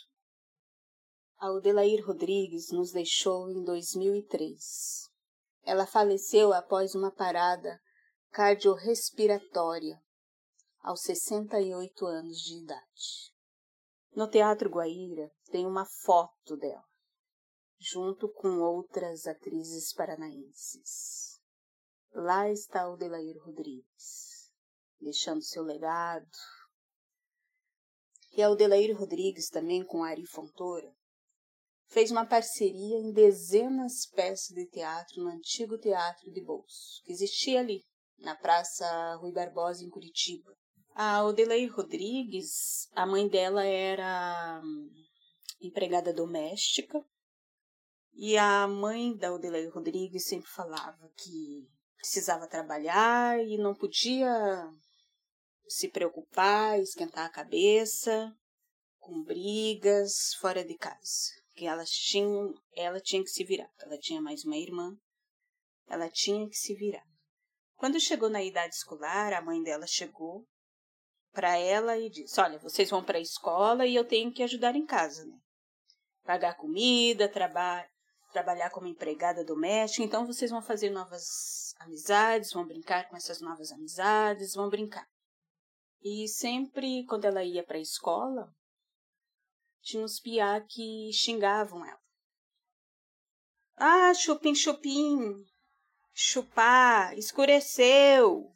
A 1.38 1.50
Odelair 1.50 2.06
Rodrigues 2.06 2.70
nos 2.70 2.92
deixou 2.92 3.50
em 3.50 3.64
2003. 3.64 5.10
Ela 5.64 5.84
faleceu 5.84 6.52
após 6.52 6.94
uma 6.94 7.10
parada 7.10 7.80
cardiorrespiratória 8.30 10.00
aos 10.80 11.02
68 11.02 12.06
anos 12.06 12.38
de 12.38 12.62
idade. 12.62 13.34
No 14.14 14.30
Teatro 14.30 14.70
Guaíra 14.70 15.28
tem 15.50 15.66
uma 15.66 15.84
foto 15.84 16.56
dela, 16.56 16.87
junto 17.78 18.28
com 18.28 18.60
outras 18.60 19.26
atrizes 19.26 19.92
paranaenses. 19.92 21.40
Lá 22.12 22.50
está 22.50 22.88
o 22.88 22.96
Delair 22.96 23.36
Rodrigues, 23.44 24.50
deixando 25.00 25.42
seu 25.42 25.62
legado. 25.62 26.26
E 28.32 28.42
a 28.42 28.50
Odelair 28.50 28.96
Rodrigues, 28.96 29.48
também 29.48 29.84
com 29.84 30.02
Ari 30.02 30.26
Fontoura, 30.26 30.92
fez 31.86 32.10
uma 32.10 32.26
parceria 32.26 32.98
em 32.98 33.12
dezenas 33.12 33.92
de 34.02 34.10
peças 34.14 34.54
de 34.54 34.66
teatro 34.66 35.22
no 35.22 35.30
antigo 35.30 35.78
Teatro 35.78 36.30
de 36.30 36.44
Bolso, 36.44 37.02
que 37.04 37.12
existia 37.12 37.60
ali, 37.60 37.82
na 38.18 38.36
Praça 38.36 39.16
Rui 39.16 39.32
Barbosa, 39.32 39.84
em 39.84 39.88
Curitiba. 39.88 40.52
A 40.94 41.24
Odelei 41.24 41.66
Rodrigues, 41.66 42.88
a 42.92 43.06
mãe 43.06 43.28
dela 43.28 43.64
era 43.64 44.60
hum, 44.64 44.90
empregada 45.60 46.12
doméstica 46.12 47.04
e 48.20 48.36
a 48.36 48.66
mãe 48.66 49.16
da 49.16 49.32
Odelei 49.32 49.68
Rodrigues 49.68 50.24
sempre 50.24 50.50
falava 50.50 51.08
que 51.16 51.70
precisava 51.96 52.48
trabalhar 52.48 53.38
e 53.38 53.56
não 53.56 53.76
podia 53.76 54.28
se 55.68 55.88
preocupar, 55.88 56.80
esquentar 56.80 57.26
a 57.26 57.30
cabeça 57.30 58.36
com 58.98 59.22
brigas 59.22 60.34
fora 60.40 60.64
de 60.64 60.76
casa, 60.76 61.30
que 61.54 61.64
elas 61.64 61.90
tinham, 61.90 62.52
ela 62.74 63.00
tinha 63.00 63.22
que 63.22 63.30
se 63.30 63.44
virar. 63.44 63.70
Ela 63.78 63.96
tinha 63.96 64.20
mais 64.20 64.44
uma 64.44 64.56
irmã, 64.56 64.98
ela 65.86 66.10
tinha 66.10 66.48
que 66.48 66.56
se 66.56 66.74
virar. 66.74 67.06
Quando 67.76 68.00
chegou 68.00 68.28
na 68.28 68.42
idade 68.42 68.74
escolar, 68.74 69.32
a 69.32 69.40
mãe 69.40 69.62
dela 69.62 69.86
chegou 69.86 70.44
para 71.30 71.56
ela 71.56 71.96
e 71.96 72.10
disse: 72.10 72.40
Olha, 72.40 72.58
vocês 72.58 72.90
vão 72.90 73.04
para 73.04 73.18
a 73.18 73.22
escola 73.22 73.86
e 73.86 73.94
eu 73.94 74.04
tenho 74.04 74.32
que 74.32 74.42
ajudar 74.42 74.74
em 74.74 74.84
casa, 74.84 75.24
né? 75.24 75.38
Pagar 76.24 76.56
comida, 76.56 77.28
traba 77.28 77.88
trabalhar 78.32 78.70
como 78.70 78.86
empregada 78.86 79.44
doméstica. 79.44 80.04
Então 80.04 80.26
vocês 80.26 80.50
vão 80.50 80.62
fazer 80.62 80.90
novas 80.90 81.74
amizades, 81.78 82.52
vão 82.52 82.66
brincar 82.66 83.08
com 83.08 83.16
essas 83.16 83.40
novas 83.40 83.72
amizades, 83.72 84.54
vão 84.54 84.68
brincar. 84.68 85.06
E 86.02 86.28
sempre 86.28 87.04
quando 87.06 87.24
ela 87.24 87.42
ia 87.42 87.64
para 87.64 87.76
a 87.76 87.80
escola, 87.82 88.52
tinha 89.82 90.04
uns 90.04 90.20
piá 90.20 90.60
que 90.60 91.10
xingavam 91.12 91.84
ela. 91.84 92.00
Ah, 93.76 94.12
chupim, 94.12 94.54
chupim, 94.54 95.44
chupar, 96.12 97.16
escureceu. 97.16 98.52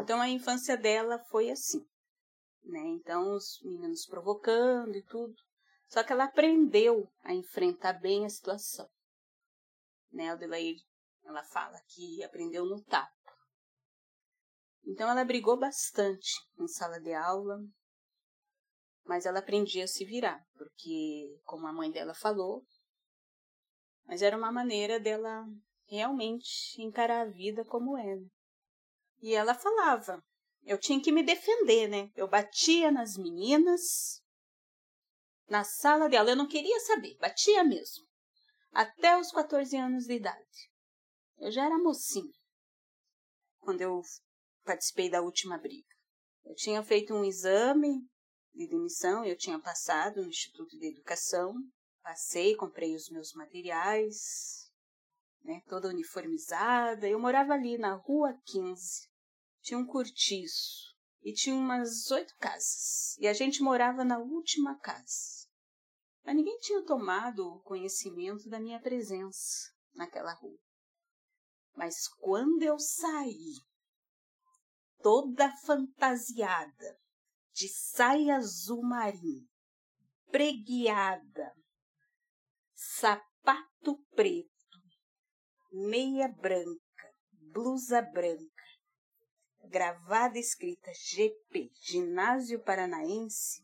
Então 0.00 0.20
a 0.20 0.28
infância 0.28 0.76
dela 0.76 1.18
foi 1.30 1.50
assim, 1.50 1.84
né? 2.64 2.80
Então 2.80 3.34
os 3.34 3.60
meninos 3.62 4.06
provocando 4.06 4.96
e 4.96 5.02
tudo. 5.02 5.34
Só 5.88 6.02
que 6.02 6.12
ela 6.12 6.24
aprendeu 6.24 7.08
a 7.22 7.32
enfrentar 7.32 7.94
bem 7.94 8.24
a 8.24 8.28
situação. 8.28 8.88
Né? 10.12 10.26
Ela 11.24 11.42
fala 11.44 11.80
que 11.88 12.22
aprendeu 12.22 12.64
no 12.64 12.82
tapa. 12.84 13.12
Então 14.86 15.08
ela 15.08 15.24
brigou 15.24 15.58
bastante 15.58 16.32
em 16.58 16.68
sala 16.68 17.00
de 17.00 17.14
aula, 17.14 17.58
mas 19.04 19.24
ela 19.26 19.38
aprendia 19.38 19.84
a 19.84 19.88
se 19.88 20.04
virar, 20.04 20.42
porque, 20.56 21.40
como 21.44 21.66
a 21.66 21.72
mãe 21.72 21.90
dela 21.90 22.14
falou, 22.14 22.64
mas 24.06 24.22
era 24.22 24.36
uma 24.36 24.52
maneira 24.52 25.00
dela 25.00 25.46
realmente 25.86 26.80
encarar 26.80 27.22
a 27.22 27.30
vida 27.30 27.64
como 27.64 27.96
é. 27.96 28.16
Né? 28.16 28.26
E 29.20 29.34
ela 29.34 29.54
falava. 29.54 30.22
Eu 30.62 30.78
tinha 30.78 31.00
que 31.00 31.12
me 31.12 31.22
defender, 31.22 31.88
né? 31.88 32.10
Eu 32.14 32.26
batia 32.26 32.90
nas 32.90 33.18
meninas. 33.18 34.22
Na 35.48 35.62
sala 35.62 36.08
dela, 36.08 36.30
eu 36.30 36.36
não 36.36 36.48
queria 36.48 36.80
saber, 36.80 37.16
batia 37.18 37.62
mesmo. 37.62 38.04
Até 38.72 39.18
os 39.18 39.30
14 39.30 39.76
anos 39.76 40.04
de 40.04 40.14
idade. 40.14 40.70
Eu 41.38 41.50
já 41.50 41.66
era 41.66 41.78
mocinha 41.78 42.32
quando 43.60 43.80
eu 43.80 44.02
participei 44.64 45.10
da 45.10 45.22
última 45.22 45.58
briga. 45.58 45.88
Eu 46.44 46.54
tinha 46.54 46.82
feito 46.82 47.14
um 47.14 47.24
exame 47.24 48.06
de 48.52 48.68
demissão, 48.68 49.24
eu 49.24 49.36
tinha 49.36 49.58
passado 49.60 50.22
no 50.22 50.28
Instituto 50.28 50.78
de 50.78 50.86
Educação, 50.86 51.54
passei, 52.02 52.54
comprei 52.54 52.94
os 52.94 53.08
meus 53.10 53.32
materiais, 53.32 54.70
né, 55.42 55.60
toda 55.66 55.88
uniformizada. 55.88 57.08
Eu 57.08 57.18
morava 57.18 57.54
ali 57.54 57.78
na 57.78 57.94
Rua 57.94 58.38
15, 58.44 59.08
tinha 59.62 59.78
um 59.78 59.86
cortiço 59.86 60.93
e 61.24 61.32
tinha 61.32 61.56
umas 61.56 62.10
oito 62.10 62.36
casas. 62.38 63.16
E 63.18 63.26
a 63.26 63.32
gente 63.32 63.62
morava 63.62 64.04
na 64.04 64.18
última 64.18 64.78
casa. 64.78 65.48
Mas 66.22 66.36
ninguém 66.36 66.58
tinha 66.58 66.84
tomado 66.84 67.60
conhecimento 67.64 68.48
da 68.48 68.60
minha 68.60 68.80
presença 68.80 69.72
naquela 69.94 70.34
rua. 70.34 70.58
Mas 71.74 72.06
quando 72.20 72.62
eu 72.62 72.78
saí, 72.78 73.54
toda 75.02 75.50
fantasiada, 75.64 77.00
de 77.52 77.68
saia 77.68 78.36
azul 78.36 78.82
marinho, 78.82 79.48
preguiada, 80.30 81.54
sapato 82.74 83.98
preto, 84.14 84.50
meia 85.72 86.28
branca, 86.28 87.14
blusa 87.32 88.02
branca, 88.02 88.53
gravada 89.74 90.38
escrita 90.38 90.92
GP, 90.94 91.68
Ginásio 91.82 92.62
Paranaense, 92.62 93.60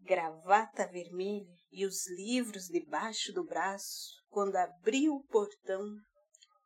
gravata 0.00 0.86
vermelha 0.86 1.54
e 1.70 1.84
os 1.84 2.08
livros 2.08 2.64
debaixo 2.68 3.30
do 3.30 3.44
braço, 3.44 4.14
quando 4.30 4.56
abriu 4.56 5.12
o 5.16 5.24
portão, 5.24 5.84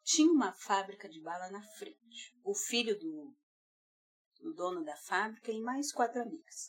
tinha 0.04 0.30
uma 0.30 0.52
fábrica 0.52 1.08
de 1.08 1.20
bala 1.20 1.50
na 1.50 1.60
frente. 1.76 2.32
O 2.44 2.54
filho 2.54 2.96
do, 2.96 3.34
do 4.40 4.54
dono 4.54 4.84
da 4.84 4.96
fábrica 5.08 5.50
e 5.50 5.60
mais 5.60 5.90
quatro 5.90 6.22
amigas. 6.22 6.68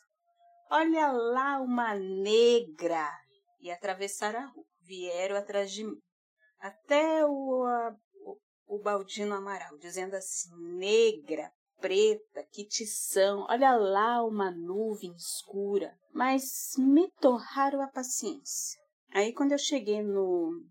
Olha 0.72 1.12
lá 1.12 1.62
uma 1.62 1.94
negra! 1.94 3.08
E 3.60 3.70
atravessaram 3.70 4.40
a 4.40 4.48
rua. 4.48 4.66
Vieram 4.80 5.36
atrás 5.36 5.72
de 5.72 5.84
mim. 5.84 6.02
Até 6.58 7.24
o, 7.24 7.64
a, 7.66 7.96
o 8.72 8.80
Baldino 8.80 9.36
Amaral, 9.36 9.78
dizendo 9.78 10.16
assim: 10.16 10.50
negra, 10.78 11.52
preta, 11.82 12.42
que 12.52 12.66
tição, 12.66 13.46
olha 13.50 13.76
lá 13.76 14.24
uma 14.24 14.50
nuvem 14.50 15.14
escura. 15.14 15.94
Mas 16.14 16.72
me 16.78 17.12
torraram 17.20 17.82
a 17.82 17.88
paciência. 17.88 18.80
Aí, 19.10 19.34
quando 19.34 19.52
eu 19.52 19.58
cheguei 19.58 20.02
no 20.02 20.66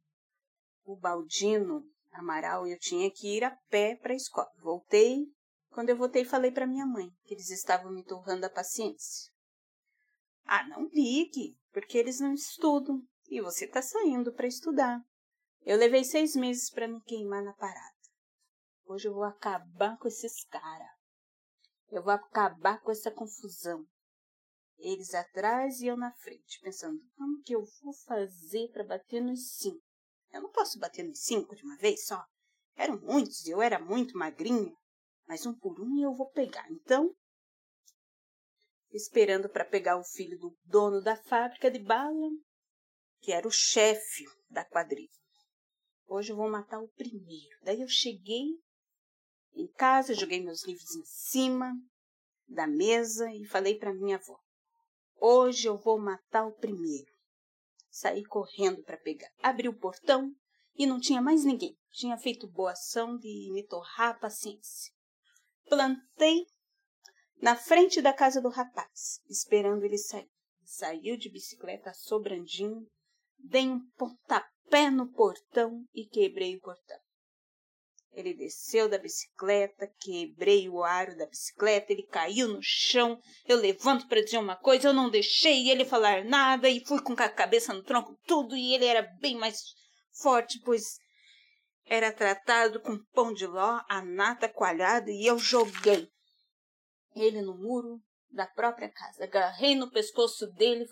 o 0.83 0.97
Baldino 0.97 1.85
Amaral, 2.11 2.67
eu 2.67 2.79
tinha 2.79 3.11
que 3.11 3.37
ir 3.37 3.45
a 3.45 3.55
pé 3.69 3.97
para 3.97 4.15
a 4.15 4.17
escola. 4.17 4.49
Voltei. 4.63 5.27
Quando 5.69 5.91
eu 5.91 5.97
voltei, 5.97 6.25
falei 6.25 6.51
para 6.51 6.67
minha 6.67 6.87
mãe 6.87 7.09
que 7.25 7.35
eles 7.35 7.51
estavam 7.51 7.93
me 7.93 8.03
torrando 8.03 8.47
a 8.47 8.51
paciência. 8.51 9.31
Ah, 10.45 10.67
não 10.67 10.89
ligue, 10.89 11.55
porque 11.71 11.99
eles 11.99 12.19
não 12.19 12.33
estudam 12.33 13.03
e 13.29 13.41
você 13.43 13.67
está 13.67 13.83
saindo 13.83 14.33
para 14.33 14.49
estudar. 14.49 15.01
Eu 15.62 15.77
levei 15.77 16.05
seis 16.05 16.35
meses 16.35 16.70
para 16.70 16.88
me 16.88 17.01
queimar 17.03 17.42
na 17.42 17.53
parada. 17.53 17.96
Hoje 18.87 19.09
eu 19.09 19.14
vou 19.14 19.25
acabar 19.25 19.99
com 19.99 20.09
esses 20.09 20.44
caras. 20.44 20.88
Eu 21.90 22.03
vou 22.03 22.12
acabar 22.12 22.81
com 22.81 22.90
essa 22.90 23.11
confusão. 23.11 23.87
Eles 24.79 25.14
atrás 25.14 25.81
e 25.81 25.87
eu 25.87 25.96
na 25.96 26.12
frente, 26.12 26.59
pensando, 26.62 26.99
como 27.14 27.42
que 27.42 27.55
eu 27.55 27.64
vou 27.83 27.92
fazer 27.92 28.70
para 28.73 28.85
bater 28.85 29.20
nos 29.20 29.57
cinco? 29.57 29.85
Eu 30.33 30.40
não 30.40 30.51
posso 30.51 30.79
bater 30.79 31.05
nos 31.05 31.20
cinco 31.20 31.55
de 31.55 31.62
uma 31.62 31.77
vez 31.77 32.07
só. 32.07 32.25
Eram 32.75 32.99
muitos, 32.99 33.46
eu 33.46 33.61
era 33.61 33.79
muito 33.79 34.16
magrinha, 34.16 34.75
mas 35.27 35.44
um 35.44 35.53
por 35.53 35.79
um 35.79 36.03
eu 36.03 36.14
vou 36.14 36.31
pegar. 36.31 36.66
Então, 36.73 37.14
esperando 38.90 39.51
para 39.51 39.64
pegar 39.64 39.99
o 39.99 40.05
filho 40.05 40.38
do 40.38 40.57
dono 40.64 41.03
da 41.03 41.16
fábrica 41.16 41.70
de 41.70 41.79
bala, 41.79 42.31
que 43.20 43.33
era 43.33 43.46
o 43.46 43.53
chefe 43.53 44.25
da 44.49 44.64
quadrilha. 44.64 45.19
Hoje 46.12 46.33
eu 46.33 46.37
vou 46.37 46.51
matar 46.51 46.81
o 46.81 46.88
primeiro. 46.88 47.57
Daí 47.62 47.81
eu 47.81 47.88
cheguei 47.88 48.42
em 49.55 49.68
casa, 49.68 50.12
joguei 50.12 50.42
meus 50.42 50.66
livros 50.66 50.92
em 50.96 51.05
cima 51.05 51.73
da 52.49 52.66
mesa 52.66 53.33
e 53.33 53.46
falei 53.46 53.79
para 53.79 53.94
minha 53.94 54.16
avó: 54.16 54.37
Hoje 55.20 55.68
eu 55.68 55.79
vou 55.79 56.01
matar 56.01 56.44
o 56.49 56.53
primeiro. 56.53 57.12
Saí 57.88 58.25
correndo 58.25 58.83
para 58.83 58.99
pegar. 58.99 59.31
Abri 59.40 59.68
o 59.68 59.79
portão 59.79 60.35
e 60.75 60.85
não 60.85 60.99
tinha 60.99 61.23
mais 61.23 61.44
ninguém. 61.44 61.79
Tinha 61.92 62.18
feito 62.18 62.51
boa 62.51 62.73
ação 62.73 63.16
de 63.16 63.53
me 63.53 63.64
torrar 63.64 64.09
a 64.09 64.18
paciência. 64.18 64.92
Plantei 65.68 66.44
na 67.40 67.55
frente 67.55 68.03
da 68.03 68.12
casa 68.12 68.40
do 68.40 68.49
rapaz, 68.49 69.20
esperando 69.29 69.85
ele 69.85 69.96
sair. 69.96 70.29
Saiu 70.64 71.16
de 71.16 71.31
bicicleta 71.31 71.92
sobrandinho, 71.94 72.85
dei 73.38 73.68
um 73.68 73.81
pontapé 73.96 74.60
no 74.90 75.11
portão 75.12 75.85
e 75.94 76.06
quebrei 76.06 76.56
o 76.56 76.61
portão. 76.61 76.98
Ele 78.12 78.35
desceu 78.35 78.88
da 78.88 78.98
bicicleta, 78.98 79.87
quebrei 80.00 80.68
o 80.68 80.83
aro 80.83 81.16
da 81.16 81.26
bicicleta, 81.26 81.92
ele 81.92 82.06
caiu 82.06 82.48
no 82.48 82.61
chão. 82.61 83.20
Eu 83.46 83.56
levanto 83.56 84.09
para 84.09 84.22
dizer 84.22 84.38
uma 84.38 84.56
coisa, 84.56 84.88
eu 84.88 84.92
não 84.92 85.11
deixei 85.11 85.70
ele 85.70 85.85
falar 85.85 86.24
nada 86.24 86.68
e 86.68 86.85
fui 86.85 87.00
com 87.00 87.12
a 87.12 87.28
cabeça 87.28 87.72
no 87.72 87.83
tronco, 87.83 88.18
tudo, 88.26 88.56
e 88.56 88.74
ele 88.74 88.85
era 88.85 89.02
bem 89.20 89.37
mais 89.37 89.61
forte, 90.12 90.61
pois 90.64 90.98
era 91.85 92.12
tratado 92.12 92.80
com 92.80 92.98
pão 93.12 93.33
de 93.33 93.46
ló, 93.46 93.80
a 93.88 94.02
nata 94.02 94.48
coalhada, 94.48 95.11
e 95.11 95.26
eu 95.26 95.38
joguei 95.38 96.09
ele 97.14 97.42
no 97.42 97.56
muro 97.56 98.00
da 98.30 98.46
própria 98.46 98.90
casa. 98.90 99.24
Agarrei 99.24 99.74
no 99.74 99.90
pescoço 99.90 100.46
dele, 100.48 100.87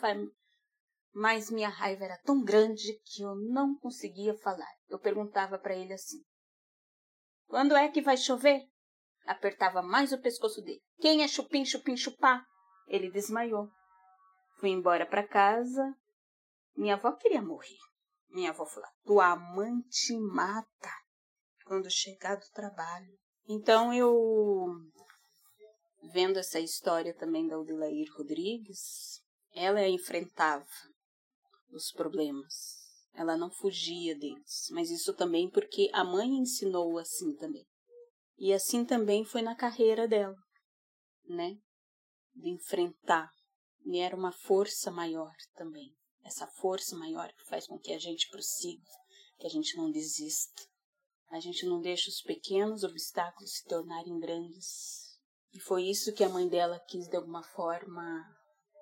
mas 1.13 1.51
minha 1.51 1.69
raiva 1.69 2.05
era 2.05 2.19
tão 2.19 2.43
grande 2.43 2.99
que 3.05 3.23
eu 3.23 3.35
não 3.35 3.77
conseguia 3.77 4.35
falar. 4.39 4.73
Eu 4.89 4.99
perguntava 4.99 5.59
para 5.59 5.75
ele 5.75 5.93
assim: 5.93 6.23
quando 7.47 7.75
é 7.77 7.89
que 7.89 8.03
vai 8.03 8.17
chover? 8.17 8.69
Apertava 9.25 9.83
mais 9.83 10.13
o 10.13 10.21
pescoço 10.21 10.63
dele. 10.63 10.83
Quem 11.01 11.23
é 11.23 11.29
chupim, 11.29 11.65
chupim, 11.65 11.97
chupá? 11.97 12.45
Ele 12.87 13.11
desmaiou. 13.11 13.69
Fui 14.59 14.71
embora 14.71 15.07
para 15.07 15.27
casa. 15.27 15.95
Minha 16.77 16.95
avó 16.95 17.13
queria 17.13 17.43
morrer. 17.43 17.79
Minha 18.31 18.51
avó 18.51 18.67
falou: 18.67 18.89
Tua 19.05 19.37
mãe 19.37 19.81
te 19.89 20.17
mata 20.19 20.93
quando 21.65 21.91
chegar 21.91 22.37
do 22.37 22.51
trabalho. 22.53 23.19
Então 23.47 23.95
eu, 23.95 24.67
vendo 26.13 26.39
essa 26.39 26.61
história 26.61 27.15
também 27.15 27.47
da 27.47 27.59
Odelair 27.59 28.07
Rodrigues, 28.17 29.23
ela 29.55 29.87
enfrentava 29.87 30.67
os 31.71 31.93
problemas 31.93 32.79
ela 33.19 33.37
não 33.37 33.51
fugia 33.51 34.17
deles, 34.17 34.69
mas 34.71 34.91
isso 34.91 35.13
também 35.13 35.51
porque 35.51 35.91
a 35.93 36.05
mãe 36.05 36.29
ensinou 36.29 36.99
assim 36.99 37.35
também. 37.35 37.67
E 38.37 38.53
assim 38.53 38.85
também 38.85 39.25
foi 39.25 39.43
na 39.43 39.57
carreira 39.57 40.07
dela, 40.07 40.37
né? 41.25 41.59
De 42.33 42.49
enfrentar. 42.49 43.29
E 43.85 43.99
era 43.99 44.15
uma 44.15 44.31
força 44.31 44.93
maior 44.93 45.33
também. 45.57 45.93
Essa 46.23 46.47
força 46.47 46.97
maior 46.97 47.33
que 47.33 47.45
faz 47.47 47.67
com 47.67 47.77
que 47.77 47.93
a 47.93 47.99
gente 47.99 48.29
prossiga, 48.29 48.85
que 49.39 49.47
a 49.49 49.51
gente 49.51 49.77
não 49.77 49.91
desista. 49.91 50.63
A 51.31 51.41
gente 51.41 51.67
não 51.67 51.81
deixa 51.81 52.09
os 52.09 52.23
pequenos 52.23 52.85
obstáculos 52.85 53.55
se 53.55 53.65
tornarem 53.65 54.17
grandes. 54.21 55.19
E 55.53 55.59
foi 55.59 55.89
isso 55.89 56.13
que 56.13 56.23
a 56.23 56.29
mãe 56.29 56.49
dela 56.49 56.79
quis 56.87 57.09
de 57.09 57.17
alguma 57.17 57.43
forma 57.43 58.25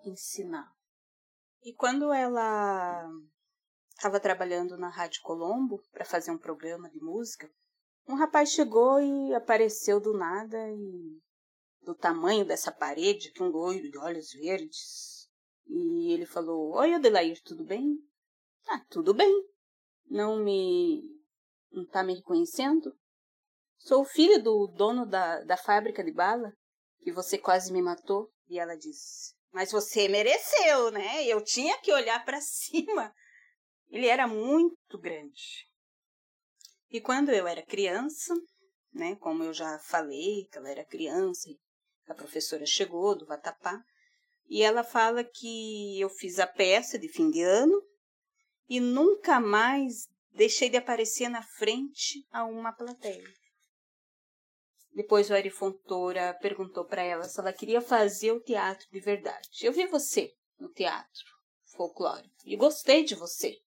ensinar. 0.04 0.75
E 1.66 1.72
quando 1.72 2.12
ela 2.12 3.10
estava 3.96 4.20
trabalhando 4.20 4.78
na 4.78 4.88
Rádio 4.88 5.20
Colombo 5.20 5.82
para 5.90 6.04
fazer 6.04 6.30
um 6.30 6.38
programa 6.38 6.88
de 6.88 7.00
música, 7.00 7.52
um 8.06 8.14
rapaz 8.14 8.50
chegou 8.50 9.00
e 9.00 9.34
apareceu 9.34 9.98
do 9.98 10.16
nada 10.16 10.56
e 10.70 11.20
do 11.82 11.92
tamanho 11.92 12.44
dessa 12.44 12.70
parede, 12.70 13.32
que 13.32 13.42
um 13.42 13.48
loiro 13.48 13.90
de 13.90 13.98
olhos 13.98 14.30
verdes. 14.30 15.28
E 15.66 16.12
ele 16.12 16.24
falou: 16.24 16.72
Oi, 16.76 16.94
Adelair, 16.94 17.42
tudo 17.42 17.64
bem? 17.64 17.98
Ah, 18.68 18.86
tudo 18.88 19.12
bem. 19.12 19.48
Não 20.08 20.36
me. 20.36 21.02
não 21.72 21.84
tá 21.84 22.04
me 22.04 22.14
reconhecendo? 22.14 22.96
Sou 23.78 24.04
filho 24.04 24.40
do 24.40 24.68
dono 24.68 25.04
da, 25.04 25.42
da 25.42 25.56
fábrica 25.56 26.04
de 26.04 26.12
bala, 26.12 26.56
que 27.02 27.10
você 27.10 27.36
quase 27.36 27.72
me 27.72 27.82
matou. 27.82 28.32
E 28.48 28.56
ela 28.56 28.76
disse: 28.76 29.35
Mas 29.56 29.72
você 29.72 30.06
mereceu, 30.06 30.90
né? 30.90 31.24
Eu 31.24 31.42
tinha 31.42 31.78
que 31.78 31.90
olhar 31.90 32.22
para 32.26 32.38
cima 32.44 33.10
ele 33.88 34.06
era 34.06 34.26
muito 34.26 34.98
grande. 34.98 35.66
E 36.90 37.00
quando 37.00 37.30
eu 37.30 37.46
era 37.46 37.64
criança, 37.64 38.34
né, 38.92 39.16
como 39.16 39.42
eu 39.42 39.54
já 39.54 39.78
falei, 39.78 40.46
que 40.52 40.58
ela 40.58 40.70
era 40.70 40.84
criança, 40.84 41.48
a 42.06 42.14
professora 42.14 42.66
chegou 42.66 43.16
do 43.16 43.24
Vatapá, 43.24 43.82
e 44.46 44.62
ela 44.62 44.84
fala 44.84 45.24
que 45.24 45.98
eu 45.98 46.10
fiz 46.10 46.38
a 46.38 46.46
peça 46.46 46.98
de 46.98 47.08
fim 47.08 47.30
de 47.30 47.40
ano 47.40 47.82
e 48.68 48.78
nunca 48.78 49.40
mais 49.40 50.06
deixei 50.32 50.68
de 50.68 50.76
aparecer 50.76 51.30
na 51.30 51.42
frente 51.42 52.26
a 52.30 52.44
uma 52.44 52.72
plateia. 52.72 53.24
Depois 54.96 55.28
o 55.28 55.34
Ari 55.34 55.50
Fontoura 55.50 56.32
perguntou 56.40 56.82
para 56.82 57.02
ela 57.02 57.24
se 57.24 57.38
ela 57.38 57.52
queria 57.52 57.82
fazer 57.82 58.32
o 58.32 58.40
teatro 58.40 58.86
de 58.90 58.98
verdade. 58.98 59.46
Eu 59.60 59.70
vi 59.70 59.86
você 59.86 60.34
no 60.58 60.70
teatro 60.70 61.22
folclórico 61.76 62.34
e 62.46 62.56
gostei 62.56 63.04
de 63.04 63.14
você 63.14 63.60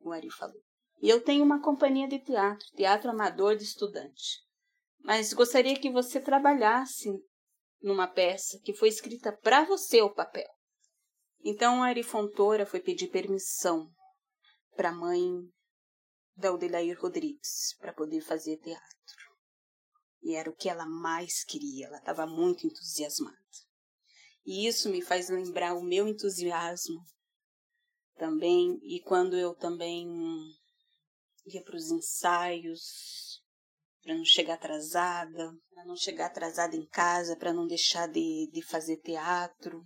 o 0.00 0.12
Ari 0.12 0.30
falou. 0.30 0.62
E 1.00 1.08
eu 1.08 1.24
tenho 1.24 1.42
uma 1.42 1.62
companhia 1.62 2.06
de 2.06 2.18
teatro, 2.18 2.66
teatro 2.76 3.08
amador 3.08 3.56
de 3.56 3.64
estudante. 3.64 4.44
Mas 4.98 5.32
gostaria 5.32 5.80
que 5.80 5.90
você 5.90 6.20
trabalhasse 6.20 7.08
numa 7.80 8.06
peça 8.06 8.60
que 8.62 8.74
foi 8.74 8.88
escrita 8.88 9.32
para 9.32 9.64
você 9.64 10.02
o 10.02 10.12
papel. 10.12 10.50
Então 11.42 11.82
a 11.82 11.86
Ari 11.86 12.02
Fontoura 12.02 12.66
foi 12.66 12.80
pedir 12.80 13.08
permissão 13.08 13.90
para 14.76 14.90
a 14.90 14.94
mãe 14.94 15.24
da 16.36 16.52
Odelair 16.52 17.00
Rodrigues 17.00 17.74
para 17.80 17.94
poder 17.94 18.20
fazer 18.20 18.58
teatro. 18.58 18.97
E 20.22 20.34
era 20.34 20.50
o 20.50 20.54
que 20.54 20.68
ela 20.68 20.86
mais 20.86 21.44
queria, 21.44 21.86
ela 21.86 21.98
estava 21.98 22.26
muito 22.26 22.66
entusiasmada. 22.66 23.36
E 24.44 24.66
isso 24.66 24.88
me 24.88 25.02
faz 25.02 25.28
lembrar 25.28 25.74
o 25.74 25.82
meu 25.82 26.08
entusiasmo 26.08 27.00
também, 28.16 28.78
e 28.82 29.00
quando 29.00 29.36
eu 29.36 29.54
também 29.54 30.08
ia 31.46 31.62
para 31.62 31.76
os 31.76 31.90
ensaios, 31.90 33.42
para 34.02 34.14
não 34.14 34.24
chegar 34.24 34.54
atrasada, 34.54 35.52
para 35.70 35.84
não 35.84 35.96
chegar 35.96 36.26
atrasada 36.26 36.74
em 36.74 36.86
casa, 36.86 37.36
para 37.36 37.52
não 37.52 37.66
deixar 37.66 38.08
de, 38.08 38.50
de 38.52 38.62
fazer 38.62 38.96
teatro. 38.98 39.84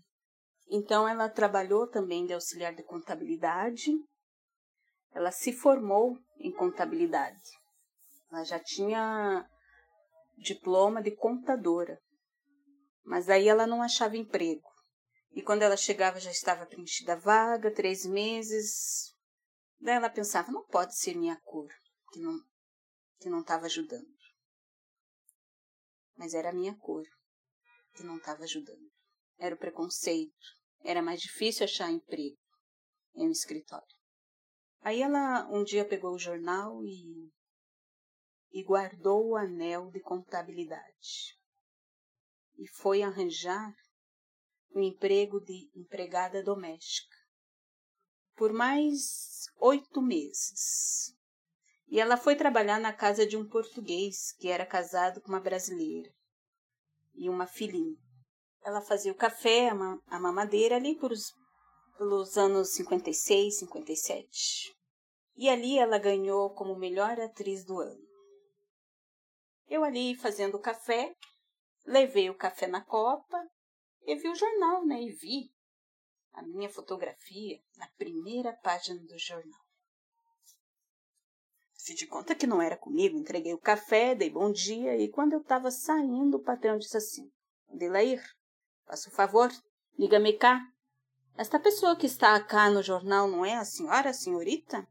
Então, 0.69 1.07
ela 1.07 1.29
trabalhou 1.29 1.89
também 1.89 2.25
de 2.25 2.33
auxiliar 2.33 2.75
de 2.75 2.83
contabilidade, 2.85 3.91
ela 5.13 5.31
se 5.31 5.53
formou 5.53 6.17
em 6.39 6.53
contabilidade. 6.53 7.43
Ela 8.31 8.45
já 8.45 8.59
tinha 8.59 9.47
diploma 10.37 11.03
de 11.03 11.11
contadora, 11.15 12.01
mas 13.05 13.29
aí 13.29 13.49
ela 13.49 13.67
não 13.67 13.83
achava 13.83 14.17
emprego. 14.17 14.69
E 15.33 15.43
quando 15.43 15.63
ela 15.63 15.77
chegava 15.77 16.21
já 16.21 16.31
estava 16.31 16.67
preenchida 16.67 17.15
a 17.15 17.17
vaga, 17.17 17.75
três 17.75 18.05
meses. 18.05 19.15
Daí 19.81 19.97
ela 19.97 20.11
pensava, 20.11 20.53
não 20.53 20.65
pode 20.67 20.97
ser 20.97 21.17
minha 21.17 21.41
cor, 21.41 21.71
que 22.13 22.21
não 22.21 22.39
que 23.19 23.31
não 23.31 23.41
estava 23.41 23.67
ajudando. 23.67 24.07
Mas 26.17 26.35
era 26.35 26.51
a 26.51 26.53
minha 26.53 26.77
cor 26.77 27.05
que 27.95 28.03
não 28.03 28.17
estava 28.17 28.43
ajudando. 28.43 28.91
Era 29.39 29.55
o 29.55 29.59
preconceito. 29.59 30.33
Era 30.85 31.01
mais 31.01 31.21
difícil 31.21 31.65
achar 31.65 31.91
emprego 31.91 32.37
em 33.15 33.29
um 33.29 33.31
escritório. 33.31 33.87
Aí 34.81 35.01
ela 35.01 35.49
um 35.49 35.63
dia 35.63 35.85
pegou 35.85 36.13
o 36.15 36.19
jornal 36.19 36.85
e, 36.85 37.31
e 38.53 38.63
guardou 38.63 39.31
o 39.31 39.37
anel 39.37 39.91
de 39.91 40.01
contabilidade. 40.01 41.39
E 42.59 42.69
foi 42.69 43.03
arranjar 43.03 43.75
o 44.75 44.81
emprego 44.81 45.41
de 45.41 45.71
empregada 45.75 46.43
doméstica 46.43 47.17
por 48.37 48.53
mais 48.53 49.47
oito 49.61 50.03
meses. 50.03 51.15
E 51.89 52.01
ela 52.01 52.17
foi 52.17 52.35
trabalhar 52.35 52.81
na 52.81 52.93
casa 52.93 53.27
de 53.27 53.37
um 53.37 53.49
português 53.49 54.33
que 54.39 54.49
era 54.49 54.65
casado 54.65 55.21
com 55.21 55.29
uma 55.29 55.41
brasileira 55.41 56.11
e 57.15 57.29
uma 57.29 57.47
filhinha. 57.47 57.97
Ela 58.65 58.81
fazia 58.81 59.13
o 59.13 59.17
café, 59.17 59.69
a 59.69 60.19
mamadeira 60.19 60.77
ali 60.77 60.97
por 60.97 61.13
os, 61.13 61.33
pelos 61.99 62.37
anos 62.37 62.75
56, 62.75 63.59
57. 63.59 64.75
E 65.37 65.49
ali 65.49 65.79
ela 65.79 65.99
ganhou 65.99 66.51
como 66.55 66.79
melhor 66.79 67.21
atriz 67.21 67.65
do 67.65 67.79
ano. 67.81 68.12
Eu 69.73 69.85
ali 69.85 70.15
fazendo 70.15 70.59
café, 70.59 71.17
levei 71.87 72.29
o 72.29 72.37
café 72.37 72.67
na 72.67 72.85
copa 72.85 73.43
e 74.03 74.15
vi 74.17 74.29
o 74.29 74.35
jornal, 74.35 74.85
né? 74.85 75.01
E 75.01 75.11
vi 75.13 75.51
a 76.35 76.43
minha 76.43 76.69
fotografia 76.69 77.59
na 77.79 77.89
primeira 77.97 78.53
página 78.53 79.01
do 79.01 79.19
jornal. 79.19 79.59
Fiz 81.73 81.97
de 81.97 82.07
conta 82.07 82.35
que 82.35 82.47
não 82.47 82.61
era 82.61 82.77
comigo, 82.77 83.17
entreguei 83.17 83.55
o 83.55 83.59
café, 83.59 84.15
dei 84.15 84.29
bom 84.29 84.53
dia 84.53 84.95
e 84.99 85.11
quando 85.11 85.33
eu 85.33 85.41
estava 85.41 85.71
saindo, 85.71 86.37
o 86.37 86.43
patrão 86.43 86.77
disse 86.77 86.99
assim: 86.99 87.33
Adelair, 87.73 88.23
faça 88.85 89.09
o 89.09 89.13
favor, 89.15 89.51
liga-me 89.99 90.35
cá. 90.35 90.61
Esta 91.35 91.59
pessoa 91.59 91.97
que 91.97 92.05
está 92.05 92.39
cá 92.45 92.69
no 92.69 92.83
jornal 92.83 93.27
não 93.27 93.43
é 93.43 93.57
a 93.57 93.65
senhora, 93.65 94.11
a 94.11 94.13
senhorita? 94.13 94.87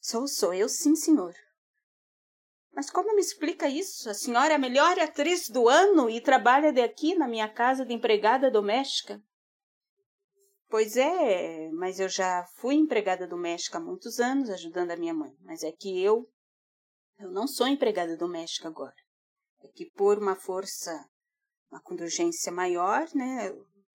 Sou, 0.00 0.26
sou 0.26 0.54
eu, 0.54 0.66
sim, 0.66 0.96
senhor. 0.96 1.34
Mas 2.74 2.90
como 2.90 3.14
me 3.14 3.20
explica 3.20 3.68
isso? 3.68 4.08
A 4.08 4.14
senhora 4.14 4.54
é 4.54 4.56
a 4.56 4.58
melhor 4.58 4.98
atriz 4.98 5.48
do 5.48 5.68
ano 5.68 6.08
e 6.08 6.20
trabalha 6.20 6.72
daqui 6.72 7.14
na 7.14 7.28
minha 7.28 7.48
casa 7.48 7.84
de 7.84 7.92
empregada 7.92 8.50
doméstica? 8.50 9.22
Pois 10.68 10.96
é, 10.96 11.70
mas 11.72 12.00
eu 12.00 12.08
já 12.08 12.46
fui 12.56 12.76
empregada 12.76 13.26
doméstica 13.26 13.76
há 13.76 13.80
muitos 13.80 14.18
anos, 14.18 14.48
ajudando 14.48 14.90
a 14.90 14.96
minha 14.96 15.12
mãe. 15.12 15.36
Mas 15.42 15.62
é 15.62 15.70
que 15.70 16.02
eu. 16.02 16.26
Eu 17.18 17.30
não 17.30 17.46
sou 17.46 17.68
empregada 17.68 18.16
doméstica 18.16 18.68
agora. 18.68 18.96
É 19.60 19.68
que 19.68 19.90
por 19.90 20.18
uma 20.18 20.34
força, 20.34 20.90
uma 21.70 21.80
contingência 21.82 22.50
maior, 22.50 23.06
né? 23.14 23.50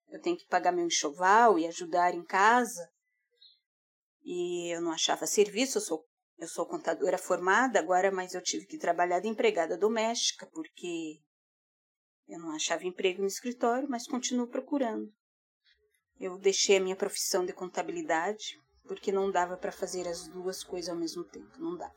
Eu 0.08 0.20
tenho 0.22 0.36
que 0.36 0.46
pagar 0.46 0.70
meu 0.70 0.86
enxoval 0.86 1.58
e 1.58 1.66
ajudar 1.66 2.14
em 2.14 2.24
casa. 2.24 2.88
E 4.22 4.72
eu 4.72 4.80
não 4.80 4.92
achava 4.92 5.26
serviço, 5.26 5.78
eu 5.78 5.82
sou, 5.82 6.04
eu 6.38 6.46
sou 6.46 6.64
contadora 6.64 7.18
formada 7.18 7.78
agora, 7.78 8.10
mas 8.10 8.32
eu 8.32 8.42
tive 8.42 8.66
que 8.66 8.78
trabalhar 8.78 9.20
de 9.20 9.28
empregada 9.28 9.76
doméstica, 9.76 10.46
porque 10.46 11.20
eu 12.28 12.38
não 12.38 12.52
achava 12.52 12.86
emprego 12.86 13.20
no 13.20 13.26
escritório, 13.26 13.88
mas 13.88 14.06
continuo 14.06 14.46
procurando. 14.46 15.12
Eu 16.20 16.38
deixei 16.38 16.76
a 16.76 16.80
minha 16.80 16.96
profissão 16.96 17.44
de 17.44 17.52
contabilidade 17.52 18.60
porque 18.84 19.12
não 19.12 19.30
dava 19.30 19.56
para 19.56 19.70
fazer 19.70 20.08
as 20.08 20.26
duas 20.28 20.64
coisas 20.64 20.88
ao 20.88 20.96
mesmo 20.96 21.24
tempo, 21.24 21.58
não 21.58 21.76
dava. 21.76 21.94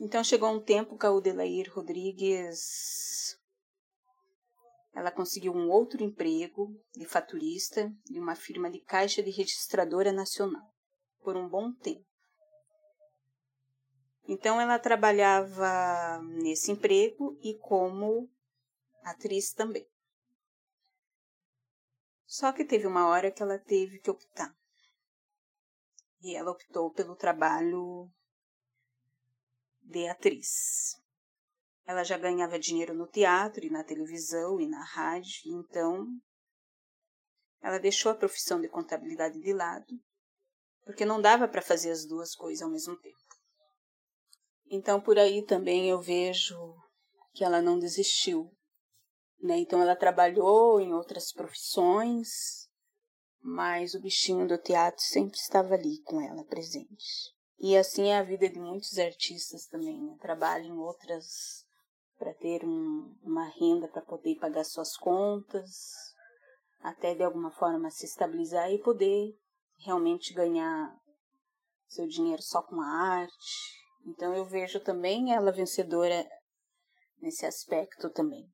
Então 0.00 0.22
chegou 0.22 0.50
um 0.50 0.62
tempo 0.62 0.98
que 0.98 1.06
a 1.06 1.12
Udelair 1.12 1.72
Rodrigues 1.72 3.36
ela 4.94 5.10
conseguiu 5.10 5.52
um 5.52 5.70
outro 5.70 6.02
emprego 6.02 6.68
de 6.94 7.06
faturista 7.06 7.88
de 8.04 8.18
uma 8.18 8.34
firma 8.34 8.70
de 8.70 8.80
caixa 8.80 9.22
de 9.22 9.30
registradora 9.30 10.12
nacional 10.12 10.72
por 11.20 11.36
um 11.36 11.48
bom 11.48 11.72
tempo. 11.72 12.04
Então 14.28 14.60
ela 14.60 14.78
trabalhava 14.78 16.20
nesse 16.22 16.70
emprego 16.70 17.38
e 17.42 17.54
como 17.54 18.30
atriz 19.02 19.54
também. 19.54 19.88
Só 22.26 22.52
que 22.52 22.62
teve 22.62 22.86
uma 22.86 23.08
hora 23.08 23.30
que 23.30 23.42
ela 23.42 23.58
teve 23.58 23.98
que 23.98 24.10
optar. 24.10 24.54
E 26.20 26.36
ela 26.36 26.50
optou 26.50 26.92
pelo 26.92 27.16
trabalho 27.16 28.12
de 29.80 30.06
atriz. 30.06 31.00
Ela 31.86 32.04
já 32.04 32.18
ganhava 32.18 32.58
dinheiro 32.58 32.92
no 32.92 33.06
teatro 33.06 33.64
e 33.64 33.70
na 33.70 33.82
televisão 33.82 34.60
e 34.60 34.68
na 34.68 34.84
rádio, 34.84 35.58
então 35.58 36.06
ela 37.62 37.78
deixou 37.78 38.12
a 38.12 38.14
profissão 38.14 38.60
de 38.60 38.68
contabilidade 38.68 39.40
de 39.40 39.54
lado, 39.54 39.98
porque 40.84 41.06
não 41.06 41.18
dava 41.18 41.48
para 41.48 41.62
fazer 41.62 41.90
as 41.90 42.04
duas 42.04 42.34
coisas 42.34 42.60
ao 42.60 42.70
mesmo 42.70 42.94
tempo. 42.98 43.27
Então 44.70 45.00
por 45.00 45.18
aí 45.18 45.42
também 45.42 45.88
eu 45.88 46.00
vejo 46.00 46.74
que 47.32 47.44
ela 47.44 47.62
não 47.62 47.78
desistiu 47.78 48.50
né? 49.40 49.58
Então 49.58 49.80
ela 49.80 49.96
trabalhou 49.96 50.80
em 50.80 50.92
outras 50.92 51.32
profissões, 51.32 52.68
mas 53.40 53.94
o 53.94 54.00
bichinho 54.00 54.46
do 54.46 54.58
teatro 54.58 55.02
sempre 55.02 55.36
estava 55.36 55.74
ali 55.74 56.02
com 56.02 56.20
ela 56.20 56.44
presente. 56.44 57.34
E 57.58 57.76
assim 57.76 58.08
é 58.08 58.18
a 58.18 58.22
vida 58.22 58.48
de 58.48 58.58
muitos 58.58 58.98
artistas 58.98 59.66
também, 59.66 60.00
né? 60.00 60.16
trabalham 60.20 60.76
em 60.76 60.78
outras 60.78 61.66
para 62.16 62.34
ter 62.34 62.64
um, 62.64 63.16
uma 63.22 63.48
renda 63.48 63.88
para 63.88 64.02
poder 64.02 64.36
pagar 64.36 64.64
suas 64.64 64.96
contas, 64.96 65.92
até 66.80 67.14
de 67.14 67.22
alguma 67.22 67.50
forma 67.52 67.90
se 67.90 68.06
estabilizar 68.06 68.70
e 68.72 68.82
poder 68.82 69.36
realmente 69.78 70.34
ganhar 70.34 70.96
seu 71.86 72.06
dinheiro 72.06 72.42
só 72.42 72.60
com 72.62 72.80
a 72.80 72.86
arte. 72.86 73.87
Então 74.08 74.34
eu 74.34 74.44
vejo 74.44 74.80
também 74.80 75.32
ela 75.32 75.52
vencedora 75.52 76.26
nesse 77.20 77.46
aspecto 77.46 78.10
também 78.10 78.50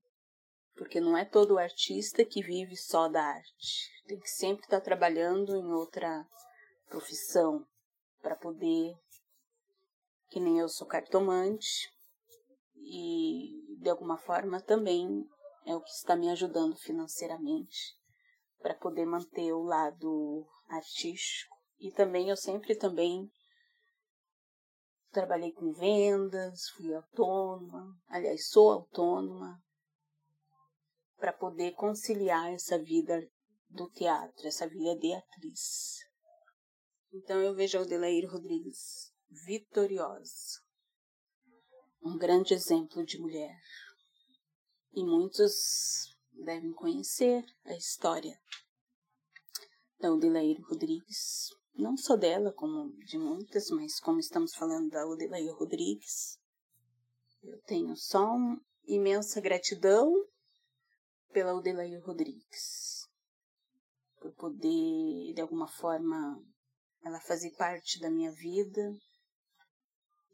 porque 0.76 1.00
não 1.00 1.16
é 1.16 1.24
todo 1.24 1.58
artista 1.58 2.24
que 2.24 2.42
vive 2.42 2.76
só 2.76 3.08
da 3.08 3.22
arte. 3.22 3.90
Tem 4.06 4.18
que 4.18 4.28
sempre 4.28 4.64
estar 4.64 4.80
trabalhando 4.80 5.56
em 5.56 5.72
outra 5.72 6.26
profissão 6.88 7.64
para 8.20 8.36
poder, 8.36 8.94
que 10.28 10.40
nem 10.40 10.58
eu 10.58 10.68
sou 10.68 10.86
cartomante 10.86 11.90
e 12.76 13.78
de 13.78 13.88
alguma 13.88 14.18
forma 14.18 14.60
também 14.60 15.26
é 15.66 15.74
o 15.74 15.80
que 15.80 15.90
está 15.90 16.16
me 16.16 16.30
ajudando 16.30 16.76
financeiramente 16.76 17.96
para 18.60 18.74
poder 18.74 19.06
manter 19.06 19.52
o 19.52 19.62
lado 19.62 20.46
artístico 20.68 21.56
e 21.78 21.90
também 21.92 22.28
eu 22.28 22.36
sempre 22.36 22.74
também 22.76 23.30
trabalhei 25.14 25.52
com 25.52 25.72
vendas, 25.72 26.68
fui 26.70 26.92
autônoma, 26.92 27.96
aliás 28.08 28.48
sou 28.48 28.72
autônoma, 28.72 29.62
para 31.16 31.32
poder 31.32 31.72
conciliar 31.72 32.52
essa 32.52 32.76
vida 32.82 33.26
do 33.70 33.88
teatro, 33.90 34.46
essa 34.46 34.68
vida 34.68 34.96
de 34.98 35.14
atriz. 35.14 36.00
Então 37.12 37.40
eu 37.40 37.54
vejo 37.54 37.78
a 37.78 37.82
Odelair 37.82 38.28
Rodrigues 38.28 39.14
vitoriosa, 39.30 40.60
um 42.02 42.18
grande 42.18 42.52
exemplo 42.52 43.04
de 43.06 43.18
mulher. 43.18 43.56
E 44.92 45.04
muitos 45.04 46.12
devem 46.32 46.72
conhecer 46.72 47.44
a 47.64 47.74
história 47.74 48.36
da 50.00 50.12
Odelair 50.12 50.60
Rodrigues, 50.68 51.50
não 51.74 51.96
só 51.96 52.16
dela, 52.16 52.52
como 52.52 52.90
de 53.04 53.18
muitas, 53.18 53.70
mas 53.70 53.98
como 53.98 54.20
estamos 54.20 54.54
falando 54.54 54.90
da 54.90 55.06
Odelair 55.06 55.52
Rodrigues, 55.54 56.38
eu 57.42 57.60
tenho 57.62 57.96
só 57.96 58.34
uma 58.34 58.60
imensa 58.86 59.40
gratidão 59.40 60.12
pela 61.32 61.54
Odelair 61.54 62.02
Rodrigues, 62.04 63.08
por 64.20 64.32
poder, 64.34 65.34
de 65.34 65.40
alguma 65.40 65.66
forma, 65.66 66.40
ela 67.02 67.20
fazer 67.20 67.50
parte 67.56 68.00
da 68.00 68.08
minha 68.08 68.30
vida 68.32 68.94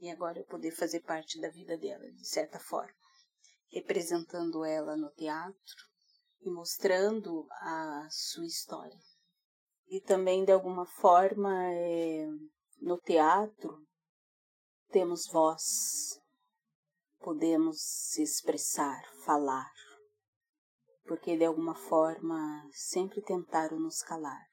e 0.00 0.10
agora 0.10 0.38
eu 0.38 0.44
poder 0.44 0.70
fazer 0.70 1.00
parte 1.00 1.40
da 1.40 1.48
vida 1.48 1.76
dela, 1.76 2.10
de 2.12 2.26
certa 2.26 2.58
forma, 2.58 2.94
representando 3.70 4.64
ela 4.64 4.96
no 4.96 5.10
teatro 5.10 5.90
e 6.40 6.50
mostrando 6.50 7.46
a 7.50 8.08
sua 8.10 8.46
história. 8.46 8.98
E 9.90 10.00
também, 10.00 10.44
de 10.44 10.52
alguma 10.52 10.86
forma, 10.86 11.52
é, 11.74 12.26
no 12.80 12.96
teatro, 12.98 13.86
temos 14.88 15.26
voz, 15.26 16.18
podemos 17.18 17.76
se 17.80 18.22
expressar, 18.22 19.02
falar 19.26 19.70
porque 21.10 21.36
de 21.36 21.44
alguma 21.44 21.74
forma 21.74 22.70
sempre 22.72 23.20
tentaram 23.20 23.80
nos 23.80 24.00
calar. 24.00 24.46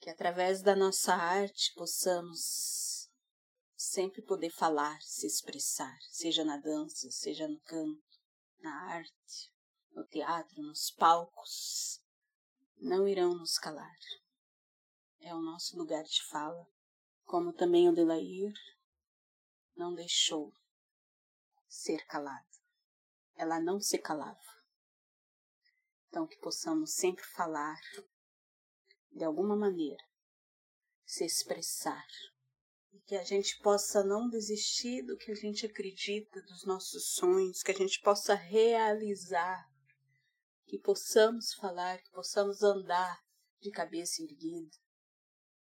Que 0.00 0.10
através 0.10 0.60
da 0.60 0.74
nossa 0.74 1.14
arte 1.14 1.72
possamos 1.76 3.08
sempre 3.76 4.22
poder 4.22 4.50
falar, 4.50 5.00
se 5.02 5.24
expressar, 5.24 5.96
seja 6.10 6.44
na 6.44 6.56
dança, 6.56 7.08
seja 7.12 7.46
no 7.46 7.60
canto, 7.60 8.02
na 8.58 8.90
arte, 8.90 9.52
no 9.92 10.04
teatro, 10.06 10.60
nos 10.64 10.90
palcos, 10.90 12.02
não 12.78 13.08
irão 13.08 13.34
nos 13.34 13.58
calar. 13.58 13.98
É 15.20 15.34
o 15.34 15.40
nosso 15.40 15.76
lugar 15.76 16.04
de 16.04 16.22
fala, 16.24 16.66
como 17.24 17.52
também 17.52 17.88
o 17.88 17.92
Delair 17.92 18.52
não 19.76 19.94
deixou 19.94 20.52
ser 21.68 22.04
calada. 22.06 22.46
Ela 23.34 23.60
não 23.60 23.80
se 23.80 23.98
calava. 23.98 24.40
Então, 26.08 26.26
que 26.26 26.38
possamos 26.38 26.94
sempre 26.94 27.24
falar 27.24 27.78
de 29.12 29.24
alguma 29.24 29.56
maneira, 29.56 30.02
se 31.04 31.24
expressar, 31.24 32.06
e 32.92 33.00
que 33.00 33.16
a 33.16 33.22
gente 33.22 33.58
possa 33.60 34.02
não 34.02 34.28
desistir 34.28 35.02
do 35.02 35.16
que 35.16 35.30
a 35.30 35.34
gente 35.34 35.66
acredita, 35.66 36.40
dos 36.42 36.64
nossos 36.64 37.12
sonhos, 37.12 37.62
que 37.62 37.70
a 37.70 37.74
gente 37.74 38.00
possa 38.00 38.34
realizar, 38.34 39.68
que 40.66 40.78
possamos 40.78 41.54
falar, 41.54 41.98
que 42.02 42.10
possamos 42.10 42.62
andar 42.62 43.18
de 43.60 43.70
cabeça 43.70 44.22
erguida 44.22 44.76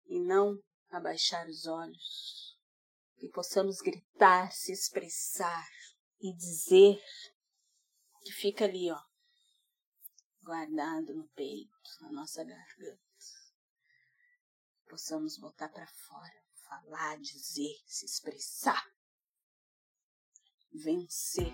e 0.06 0.20
não 0.20 0.60
abaixar 0.90 1.48
os 1.48 1.66
olhos, 1.66 2.60
que 3.18 3.30
possamos 3.30 3.82
gritar, 3.82 4.52
se 4.52 4.72
expressar, 4.72 5.68
e 6.20 6.34
dizer 6.34 7.00
que 8.22 8.32
fica 8.32 8.66
ali, 8.66 8.90
ó, 8.92 9.00
guardado 10.42 11.14
no 11.14 11.28
peito, 11.30 11.72
na 12.02 12.12
nossa 12.12 12.44
garganta. 12.44 13.00
Possamos 14.88 15.38
botar 15.38 15.70
para 15.70 15.88
fora, 15.88 16.44
falar, 16.68 17.20
dizer, 17.20 17.76
se 17.86 18.06
expressar, 18.06 18.84
vencer 20.72 21.54